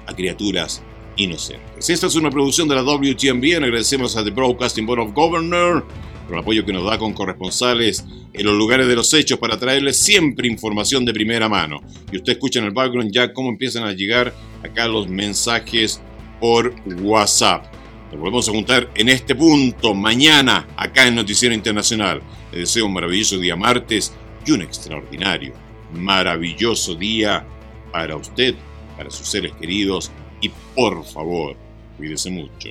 a 0.06 0.16
criaturas 0.16 0.82
inocentes. 1.18 1.90
Esta 1.90 2.08
es 2.08 2.16
una 2.16 2.30
producción 2.30 2.68
de 2.68 2.76
la 2.76 2.84
WTMB. 2.84 3.64
Agradecemos 3.64 4.16
a 4.16 4.24
The 4.24 4.32
Broadcasting 4.32 4.86
Board 4.86 5.02
of 5.02 5.14
Governors 5.14 5.84
por 6.30 6.38
el 6.38 6.44
apoyo 6.44 6.64
que 6.64 6.72
nos 6.72 6.86
da 6.86 7.00
con 7.00 7.14
corresponsales 7.14 8.06
en 8.34 8.46
los 8.46 8.54
lugares 8.54 8.88
de 8.88 8.96
los 8.96 9.12
hechos 9.16 9.40
para 9.40 9.58
traerles 9.58 10.00
siempre 10.00 10.48
información 10.48 11.04
de 11.04 11.12
primera 11.12 11.50
mano. 11.50 11.82
Y 12.12 12.18
usted 12.18 12.34
escucha 12.34 12.60
en 12.60 12.66
el 12.66 12.72
background 12.72 13.12
ya 13.12 13.34
cómo 13.34 13.50
empiezan 13.50 13.84
a 13.84 13.94
llegar 13.94 14.32
acá 14.64 14.88
los 14.88 15.10
mensajes 15.10 16.00
por 16.40 16.76
WhatsApp. 17.02 17.66
Nos 18.12 18.20
volvemos 18.20 18.48
a 18.48 18.52
juntar 18.52 18.90
en 18.94 19.10
este 19.10 19.34
punto 19.34 19.96
mañana 19.96 20.68
acá 20.78 21.08
en 21.08 21.16
Noticiero 21.16 21.56
Internacional. 21.56 22.22
Les 22.52 22.62
deseo 22.62 22.86
un 22.86 22.94
maravilloso 22.94 23.40
día 23.40 23.56
martes 23.56 24.14
y 24.46 24.52
un 24.52 24.62
extraordinario, 24.62 25.54
maravilloso 25.94 26.94
día 26.94 27.44
para 27.92 28.16
usted, 28.16 28.54
para 28.96 29.10
sus 29.10 29.28
seres 29.28 29.52
queridos 29.60 30.12
y 30.42 30.52
por 30.76 31.04
favor, 31.06 31.56
cuídese 31.98 32.30
mucho. 32.30 32.70